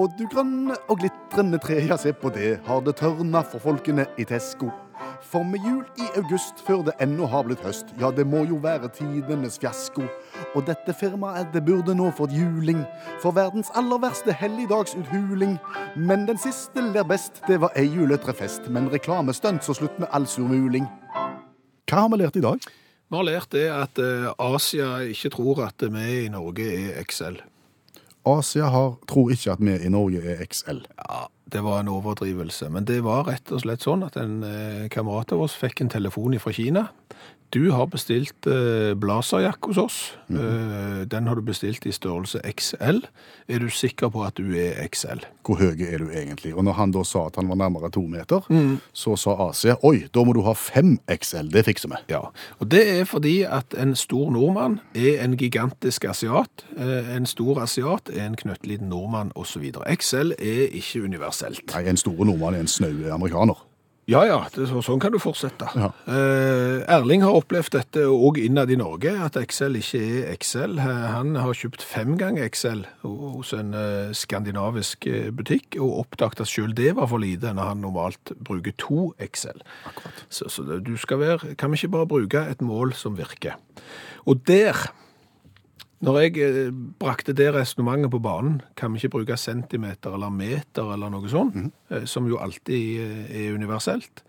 Og 0.00 0.14
du 0.16 0.24
grønne 0.33 0.76
og 0.88 1.02
glitrende 1.02 1.59
tre, 1.61 1.83
ja 1.85 1.98
se 2.00 2.14
på 2.16 2.30
det, 2.33 2.54
har 2.64 2.80
det 2.87 2.96
tørna 3.00 3.42
for 3.44 3.61
folkene 3.61 4.06
i 4.16 4.24
Tesco. 4.24 4.70
For 5.22 5.44
med 5.44 5.61
jul 5.64 5.85
i 6.00 6.06
august 6.16 6.62
før 6.66 6.83
det 6.87 6.94
ennå 7.02 7.26
har 7.28 7.44
blitt 7.44 7.61
høst, 7.64 7.92
ja 8.00 8.09
det 8.14 8.24
må 8.26 8.42
jo 8.48 8.56
være 8.62 8.88
tidenes 8.96 9.59
fiasko. 9.61 10.06
Og 10.56 10.64
dette 10.66 10.94
firmaet 10.96 11.52
det 11.54 11.62
burde 11.66 11.94
nå 11.94 12.09
fått 12.16 12.33
juling, 12.35 12.83
for 13.22 13.37
verdens 13.37 13.70
aller 13.78 14.00
verste 14.00 14.33
helligdagsuthuling. 14.33 15.59
Men 15.96 16.26
den 16.30 16.40
siste 16.40 16.83
ler 16.88 17.04
best, 17.06 17.42
det 17.46 17.61
var 17.61 17.76
ei 17.78 17.87
juletrefest, 17.92 18.70
men 18.72 18.88
reklamestunt 18.92 19.66
så 19.66 19.76
slutt 19.76 20.00
med 20.00 20.09
all 20.16 20.26
surmuling. 20.26 20.88
Hva 21.90 22.06
har 22.06 22.12
vi 22.12 22.22
lært 22.22 22.40
i 22.40 22.44
dag? 22.44 22.70
Vi 23.11 23.18
har 23.18 23.26
lært 23.26 23.50
det 23.52 23.66
at 23.74 23.98
eh, 23.98 24.28
Asia 24.38 25.00
ikke 25.11 25.33
tror 25.35 25.64
at 25.66 25.83
vi 25.83 26.24
i 26.24 26.28
Norge 26.30 26.62
er 26.62 27.00
XL. 27.02 27.40
Asia 28.30 28.68
har, 28.70 28.94
tror 29.09 29.33
ikke 29.35 29.56
at 29.56 29.62
vi 29.64 29.74
i 29.74 29.90
Norge 29.90 30.20
er 30.22 30.44
XL. 30.46 30.85
Ja, 31.00 31.24
det 31.52 31.62
var 31.64 31.80
en 31.80 31.90
overdrivelse. 31.92 32.70
Men 32.72 32.86
det 32.88 33.00
var 33.06 33.26
rett 33.28 33.52
og 33.52 33.64
slett 33.64 33.84
sånn 33.84 34.04
at 34.06 34.16
en 34.20 34.40
eh, 34.46 34.88
kamerat 34.92 35.34
av 35.34 35.44
oss 35.46 35.56
fikk 35.58 35.82
en 35.84 35.92
telefon 35.92 36.38
fra 36.42 36.54
Kina. 36.54 36.88
Du 37.50 37.72
har 37.74 37.88
bestilt 37.90 38.46
eh, 38.46 38.92
blazerjakke 38.94 39.72
hos 39.72 39.78
oss. 39.82 39.96
Eh, 40.30 41.00
den 41.10 41.26
har 41.26 41.34
du 41.34 41.42
bestilt 41.42 41.82
i 41.86 41.90
størrelse 41.90 42.38
XL. 42.46 43.00
Er 43.50 43.58
du 43.58 43.66
sikker 43.74 44.06
på 44.14 44.22
at 44.22 44.36
du 44.38 44.52
er 44.54 44.78
XL? 44.86 45.24
Hvor 45.42 45.58
høy 45.58 45.74
er 45.82 45.98
du 45.98 46.12
egentlig? 46.14 46.52
Og 46.54 46.62
når 46.68 46.76
han 46.78 46.92
da 46.94 47.02
sa 47.02 47.24
at 47.26 47.40
han 47.40 47.48
var 47.50 47.58
nærmere 47.58 47.90
to 47.90 48.04
meter, 48.06 48.46
så 48.94 49.16
sa 49.18 49.34
Asia 49.48 49.74
oi, 49.82 50.04
da 50.14 50.22
må 50.22 50.34
du 50.36 50.44
ha 50.46 50.54
fem 50.54 51.00
XL. 51.10 51.50
Det 51.50 51.64
fikser 51.66 51.90
vi. 51.90 51.98
Ja, 52.14 52.20
og 52.60 52.70
det 52.70 52.84
er 53.00 53.08
fordi 53.10 53.40
at 53.42 53.74
en 53.82 53.96
stor 53.98 54.30
nordmann 54.30 54.78
er 54.94 55.18
en 55.24 55.34
gigantisk 55.40 56.06
asiat. 56.06 56.66
Eh, 56.78 57.10
En 57.16 57.26
stor 57.26 57.58
asiat 57.64 58.12
er 58.14 58.28
en 58.28 58.36
knøttliten 58.38 58.88
nordmann 58.92 59.32
osv. 59.34 59.72
XL 59.98 60.36
er 60.38 60.68
ikke 60.70 61.02
universelt. 61.02 61.66
Nei, 61.74 61.82
en 61.90 61.98
stor 61.98 62.22
nordmann 62.24 62.54
er 62.54 62.62
en 62.62 62.70
snau 62.70 62.94
amerikaner. 63.10 63.58
Ja, 64.11 64.25
ja, 64.27 64.40
det, 64.55 64.64
så- 64.66 64.81
sånn 64.83 64.99
kan 65.01 65.12
du 65.14 65.18
fortsette. 65.23 65.68
Ja. 65.79 65.90
Eh, 66.11 66.81
Erling 66.90 67.23
har 67.23 67.37
opplevd 67.38 67.70
dette 67.77 68.03
òg 68.11 68.40
innad 68.42 68.70
i 68.75 68.77
Norge, 68.81 69.12
at 69.23 69.37
Excel 69.38 69.77
ikke 69.79 70.01
er 70.03 70.33
Excel. 70.33 70.79
Eh, 70.83 71.07
Han 71.14 71.37
har 71.38 71.53
kjøpt 71.55 71.83
fem 71.87 72.16
ganger 72.18 72.42
Excel 72.49 72.83
hos 73.05 73.53
en 73.55 73.70
eh, 73.75 74.11
skandinavisk 74.16 75.07
eh, 75.07 75.31
butikk, 75.31 75.77
og 75.79 76.01
oppdaget 76.07 76.40
at 76.42 76.51
selv 76.51 76.75
det 76.75 76.96
var 76.99 77.07
for 77.07 77.23
lite 77.23 77.53
når 77.55 77.68
han 77.70 77.81
normalt 77.85 78.33
bruker 78.42 78.75
to 78.83 79.12
XL. 79.23 79.62
Så, 80.29 80.51
så 80.51 80.66
du 80.83 80.96
skal 80.99 81.18
være, 81.23 81.55
kan 81.57 81.70
vi 81.70 81.79
ikke 81.79 81.92
bare 81.94 82.11
bruke 82.11 82.42
et 82.51 82.61
mål 82.66 82.92
som 82.99 83.14
virker? 83.16 83.55
Og 84.27 84.42
der, 84.46 84.75
når 86.02 86.18
jeg 86.22 86.36
eh, 86.40 86.70
brakte 87.00 87.34
det 87.36 87.50
resonnementet 87.54 88.10
på 88.10 88.20
banen, 88.24 88.60
kan 88.76 88.92
vi 88.92 88.98
ikke 89.02 89.18
bruke 89.18 89.36
centimeter 89.36 90.14
eller 90.16 90.30
meter 90.32 90.94
eller 90.94 91.10
noe 91.12 91.28
sånt, 91.28 91.54
mm. 91.54 92.06
som 92.08 92.28
jo 92.28 92.38
alltid 92.40 93.00
eh, 93.04 93.46
er 93.46 93.54
universelt, 93.58 94.22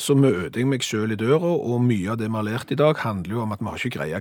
så 0.00 0.14
møter 0.16 0.56
jeg 0.62 0.66
meg 0.70 0.82
selv 0.86 1.12
i 1.12 1.16
døra, 1.20 1.44
og 1.44 1.82
mye 1.84 2.08
av 2.14 2.16
det 2.22 2.30
vi 2.30 2.38
har 2.38 2.46
lært 2.46 2.70
i 2.72 2.78
dag 2.78 2.96
handler 3.02 3.34
jo 3.36 3.42
om 3.42 3.52
at 3.52 3.60
vi 3.60 3.68
har 3.68 3.82
ikke 3.82 3.98
greie 3.98 4.20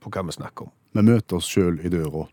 på 0.00 0.10
hva 0.10 0.24
vi 0.26 0.32
snakker 0.34 0.66
om. 0.66 0.72
Vi 0.96 1.04
møter 1.06 1.36
oss 1.38 1.46
sjøl 1.52 1.78
i 1.86 1.92
døra 1.92 2.24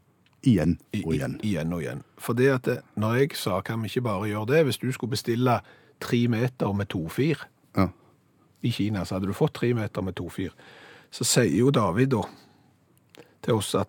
igjen 0.48 0.78
og 1.04 1.14
igjen. 1.14 1.36
i- 1.44 1.52
igjen 1.52 1.74
og 1.76 1.82
igjen. 1.84 2.02
For 2.18 2.34
det 2.34 2.48
at 2.56 2.70
når 2.98 3.20
jeg 3.20 3.36
sa 3.38 3.62
kan 3.62 3.82
vi 3.84 3.88
ikke 3.92 4.02
bare 4.08 4.30
gjøre 4.32 4.48
det, 4.48 4.64
hvis 4.66 4.80
du 4.82 4.92
skulle 4.92 5.12
bestille 5.14 5.60
tre 6.00 6.28
meter 6.28 6.74
med 6.74 6.88
to-fir 6.90 7.38
Ja. 7.76 7.90
i 8.64 8.72
Kina, 8.72 9.04
så 9.06 9.16
hadde 9.20 9.28
du 9.28 9.34
fått 9.34 9.54
tre 9.54 9.74
meter 9.74 10.02
med 10.02 10.16
to-fir. 10.16 10.50
Så 11.12 11.24
sier 11.24 11.54
jo 11.54 11.70
David 11.70 12.10
da 12.10 12.24
til 13.48 13.58
oss 13.58 13.72
at 13.80 13.88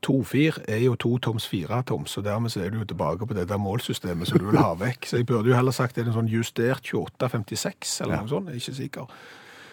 to-fir 0.00 0.56
er 0.68 0.78
jo 0.86 0.94
2 0.96 1.18
toms 1.26 1.46
4 1.50 1.82
toms, 1.90 2.14
og 2.16 2.24
dermed 2.24 2.50
så 2.52 2.62
er 2.64 2.70
du 2.72 2.78
jo 2.80 2.86
tilbake 2.88 3.26
på 3.28 3.36
det 3.36 3.48
der 3.50 3.60
målsystemet 3.60 4.30
som 4.30 4.40
du 4.40 4.46
vil 4.48 4.56
ha 4.62 4.72
vekk. 4.80 5.04
Så 5.10 5.20
jeg 5.20 5.26
burde 5.28 5.50
jo 5.52 5.58
heller 5.58 5.74
sagt 5.76 5.94
det 5.98 6.06
er 6.06 6.08
en 6.08 6.16
sånn 6.16 6.30
justert 6.32 6.80
2856 6.88 8.00
eller 8.00 8.14
Ja. 8.16 8.20
noe 8.24 8.32
sånt, 8.32 8.48
jeg 8.48 8.56
er 8.56 8.62
ikke 8.64 8.78
sikker. 8.80 9.06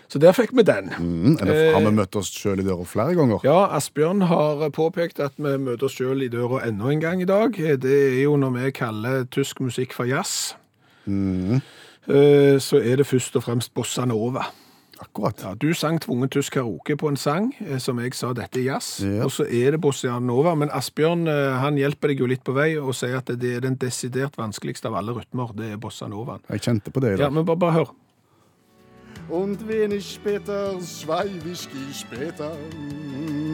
Så 0.09 0.19
der 0.23 0.31
fikk 0.31 0.51
vi 0.55 0.63
den. 0.63 0.85
Mm, 0.99 1.37
eller 1.41 1.73
har 1.73 1.81
vi 1.83 1.91
møtt 1.95 2.15
oss 2.15 2.29
sjøl 2.31 2.59
i 2.59 2.63
døra 2.63 2.85
flere 2.87 3.15
ganger? 3.15 3.39
Ja, 3.43 3.67
Asbjørn 3.75 4.21
har 4.29 4.69
påpekt 4.71 5.19
at 5.19 5.33
vi 5.37 5.57
møter 5.59 5.83
oss 5.89 5.95
sjøl 5.99 6.23
i 6.23 6.29
døra 6.31 6.61
enda 6.67 6.91
en 6.91 6.99
gang 7.03 7.21
i 7.21 7.25
dag. 7.27 7.51
Det 7.55 7.97
er 8.13 8.21
jo 8.23 8.37
når 8.39 8.53
vi 8.55 8.71
kaller 8.71 9.25
tysk 9.31 9.59
musikk 9.63 9.91
for 9.95 10.05
jazz. 10.07 10.53
Mm. 11.05 11.61
Eh, 12.07 12.55
Så 12.59 12.79
er 12.79 12.95
det 12.97 13.07
først 13.07 13.35
og 13.35 13.43
fremst 13.43 13.73
bossa 13.73 14.05
nova. 14.05 14.45
Akkurat. 14.99 15.41
Ja, 15.43 15.53
du 15.53 15.73
sang 15.77 15.99
tvungen 16.01 16.29
tysk 16.29 16.53
karaoke 16.57 16.95
på 16.97 17.11
en 17.11 17.17
sang, 17.17 17.51
eh, 17.59 17.77
som 17.77 17.99
jeg 18.01 18.15
sa 18.17 18.31
dette 18.33 18.59
er 18.59 18.63
jazz. 18.71 19.03
Ja. 19.03 19.23
Og 19.25 19.31
så 19.31 19.45
er 19.45 19.75
det 19.75 19.81
bossa 19.81 20.19
nova. 20.19 20.55
Men 20.55 20.73
Asbjørn 20.73 21.27
eh, 21.27 21.59
han 21.61 21.77
hjelper 21.77 22.13
deg 22.13 22.23
jo 22.23 22.29
litt 22.29 22.43
på 22.47 22.55
vei 22.57 22.71
og 22.79 22.95
sier 22.97 23.19
at 23.19 23.29
det 23.29 23.53
er 23.57 23.63
den 23.65 23.77
desidert 23.77 24.37
vanskeligste 24.37 24.89
av 24.89 24.97
alle 25.01 25.13
rytmer. 25.17 25.53
Det 25.57 25.71
er 25.75 25.81
bossa 25.81 26.09
novaen. 26.09 26.41
Jeg 26.49 26.65
kjente 26.65 26.93
på 26.93 27.03
det 27.03 27.17
Da. 27.17 27.27
Ja, 27.27 27.29
men 27.29 27.45
bare, 27.45 27.57
bare 27.57 27.79
hør. 27.79 27.95
Und 29.29 29.67
wenig 29.67 30.05
später 30.05 30.79
schweif 30.79 31.45
ich 31.45 31.67
später. 31.93 32.51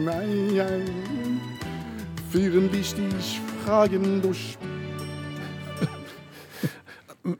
Nein, 0.04 0.54
nein. 0.54 1.40
Führen 2.30 2.70
dich 2.70 2.94
die 2.94 3.10
Fragen 3.64 4.22
durch. 4.22 4.56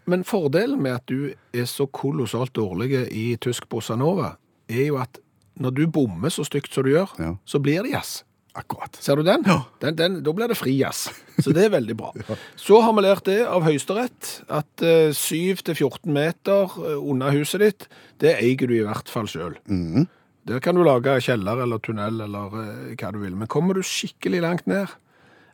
Men 0.07 0.25
fordelen 0.25 0.81
med 0.83 0.95
at 0.99 1.07
du 1.11 1.35
er 1.55 1.67
så 1.69 1.87
kolossalt 1.87 2.55
dårlig 2.57 2.93
i 3.13 3.37
tysk 3.37 3.67
bossa 3.69 3.97
nova, 4.01 4.35
er 4.69 4.87
jo 4.89 4.97
at 5.03 5.19
når 5.61 5.75
du 5.77 5.83
bommer 5.93 6.33
så 6.35 6.45
stygt 6.47 6.73
som 6.75 6.87
du 6.87 6.91
gjør, 6.95 7.11
Ja. 7.21 7.35
så 7.45 7.61
blir 7.63 7.83
det 7.85 7.93
jazz. 7.93 8.23
Akkurat. 8.57 8.95
Ser 9.03 9.17
du 9.19 9.25
den? 9.27 9.43
den, 9.83 9.97
den 9.99 10.17
da 10.23 10.33
blir 10.33 10.47
det 10.49 10.57
fri 10.57 10.77
jazz. 10.79 11.09
Så 11.43 11.51
det 11.53 11.65
er 11.65 11.73
veldig 11.75 11.97
bra. 11.99 12.13
Så 12.55 12.79
har 12.85 12.93
vi 12.95 13.03
lært 13.03 13.25
det 13.27 13.41
av 13.51 13.65
Høyesterett, 13.67 14.29
at 14.47 14.85
eh, 14.87 15.11
7-14 15.11 16.07
meter 16.15 16.71
eh, 16.79 16.95
unna 17.03 17.33
huset 17.35 17.65
ditt, 17.65 17.89
det 18.23 18.37
eier 18.39 18.71
du 18.71 18.77
i 18.77 18.85
hvert 18.87 19.11
fall 19.11 19.27
sjøl. 19.27 19.57
Mm. 19.67 20.07
Der 20.47 20.61
kan 20.63 20.79
du 20.79 20.85
lage 20.87 21.17
kjeller 21.27 21.65
eller 21.65 21.83
tunnel 21.83 22.21
eller 22.29 22.55
eh, 22.63 22.95
hva 22.95 23.11
du 23.11 23.19
vil. 23.25 23.35
Men 23.35 23.51
kommer 23.51 23.75
du 23.75 23.83
skikkelig 23.83 24.45
langt 24.47 24.71
ned, 24.71 24.87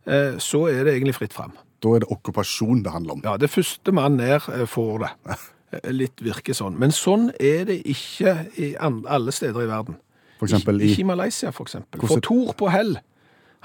eh, 0.04 0.36
så 0.36 0.66
er 0.68 0.84
det 0.84 0.98
egentlig 0.98 1.16
fritt 1.22 1.32
fram. 1.36 1.56
Da 1.82 1.94
er 1.96 2.02
det 2.04 2.10
okkupasjon 2.12 2.82
det 2.84 2.92
handler 2.92 3.12
om. 3.18 3.22
Ja, 3.24 3.36
det 3.40 3.50
første 3.50 3.92
mann 3.92 4.16
ned 4.20 4.36
eh, 4.48 4.66
får 4.68 4.98
det. 5.06 5.10
Eh, 5.70 5.92
Litt 5.94 6.18
virker 6.18 6.50
sånn. 6.50 6.74
Men 6.82 6.90
sånn 6.90 7.28
er 7.38 7.60
det 7.68 7.76
ikke 7.86 8.32
i 8.58 8.72
alle 8.82 9.30
steder 9.30 9.62
i 9.62 9.68
verden. 9.70 10.00
For 10.40 10.48
eksempel 10.48 10.80
i 10.82 10.88
Ikke 10.90 11.04
i 11.04 11.06
Malaysia, 11.06 11.52
for 11.54 11.62
eksempel. 11.68 12.00
For 12.00 12.08
Hvordan- 12.08 12.24
Tor 12.26 12.56
på 12.58 12.70
Hell, 12.74 12.96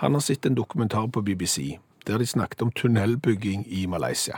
han 0.04 0.14
har 0.14 0.22
sett 0.22 0.46
en 0.46 0.54
dokumentar 0.54 1.08
på 1.10 1.24
BBC, 1.26 1.80
der 2.06 2.20
de 2.22 2.28
snakket 2.30 2.62
om 2.62 2.70
tunnelbygging 2.78 3.66
i 3.66 3.88
Malaysia. 3.90 4.38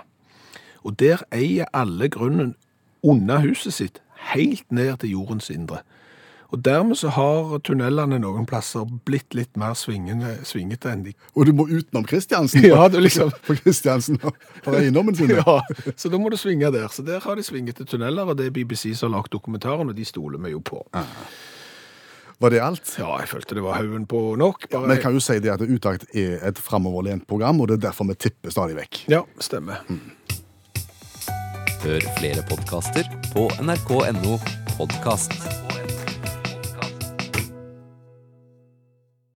Og 0.86 0.96
der 1.00 1.26
eier 1.36 1.66
alle 1.74 2.08
grunnen 2.08 2.56
under 3.04 3.40
huset 3.44 3.74
sitt, 3.74 4.00
helt 4.32 4.72
ned 4.72 4.98
til 5.04 5.10
jordens 5.18 5.50
indre. 5.50 5.82
Og 6.48 6.62
dermed 6.64 6.96
så 6.96 7.10
har 7.12 7.58
tunnelene 7.68 8.20
noen 8.24 8.46
plasser 8.48 8.86
blitt 9.08 9.36
litt 9.36 9.58
mer 9.60 9.74
svingende, 9.76 10.38
svingete 10.48 10.94
enn 10.94 11.02
de 11.04 11.12
Og 11.36 11.46
du 11.50 11.52
må 11.58 11.66
utenom 11.68 12.06
Kristiansen. 12.08 12.64
Ja, 12.70 12.86
er 12.88 13.04
liksom- 13.04 13.34
For 13.48 13.60
Kristiansen 13.60 14.20
har 14.24 14.78
eiendommen 14.80 15.16
sin. 15.18 15.34
Ja, 15.42 15.60
så 15.96 16.10
da 16.14 16.18
må 16.22 16.32
du 16.32 16.38
svinge 16.40 16.72
der. 16.72 16.88
Så 16.88 17.04
der 17.04 17.20
har 17.20 17.36
de 17.36 17.44
svingete 17.44 17.84
tunneler, 17.86 18.24
og 18.32 18.38
det 18.40 18.48
er 18.48 18.56
BBC 18.56 18.94
som 18.96 19.12
har 19.12 19.20
lagt 19.20 19.34
dokumentaren, 19.36 19.90
og 19.92 19.96
de 19.98 20.06
stoler 20.08 20.40
vi 20.40 20.54
jo 20.56 20.64
på. 20.64 20.80
Var 22.40 22.54
det 22.54 22.60
alt? 22.62 22.96
Ja, 23.02 23.10
jeg 23.20 23.28
følte 23.32 23.56
det 23.58 23.64
var 23.66 23.80
haugen 23.82 24.06
på 24.08 24.36
nok. 24.38 24.70
Bare... 24.72 24.86
Men 24.88 24.96
jeg 24.96 25.04
kan 25.04 25.16
jo 25.18 25.20
si 25.26 25.40
det 25.44 25.52
at 25.56 25.64
Utakt 25.66 26.06
er 26.16 26.38
et 26.48 26.60
framoverlent 26.62 27.26
program, 27.28 27.60
og 27.60 27.68
det 27.72 27.80
er 27.80 27.88
derfor 27.90 28.08
vi 28.08 28.16
tipper 28.16 28.54
stadig 28.54 28.78
vekk. 28.78 29.04
Ja, 29.12 29.24
stemmer. 29.42 29.82
Hør 31.84 32.08
flere 32.20 32.46
podkaster 32.50 33.10
på 33.34 33.50
nrk.no 33.62 34.38
podkast. 34.78 35.34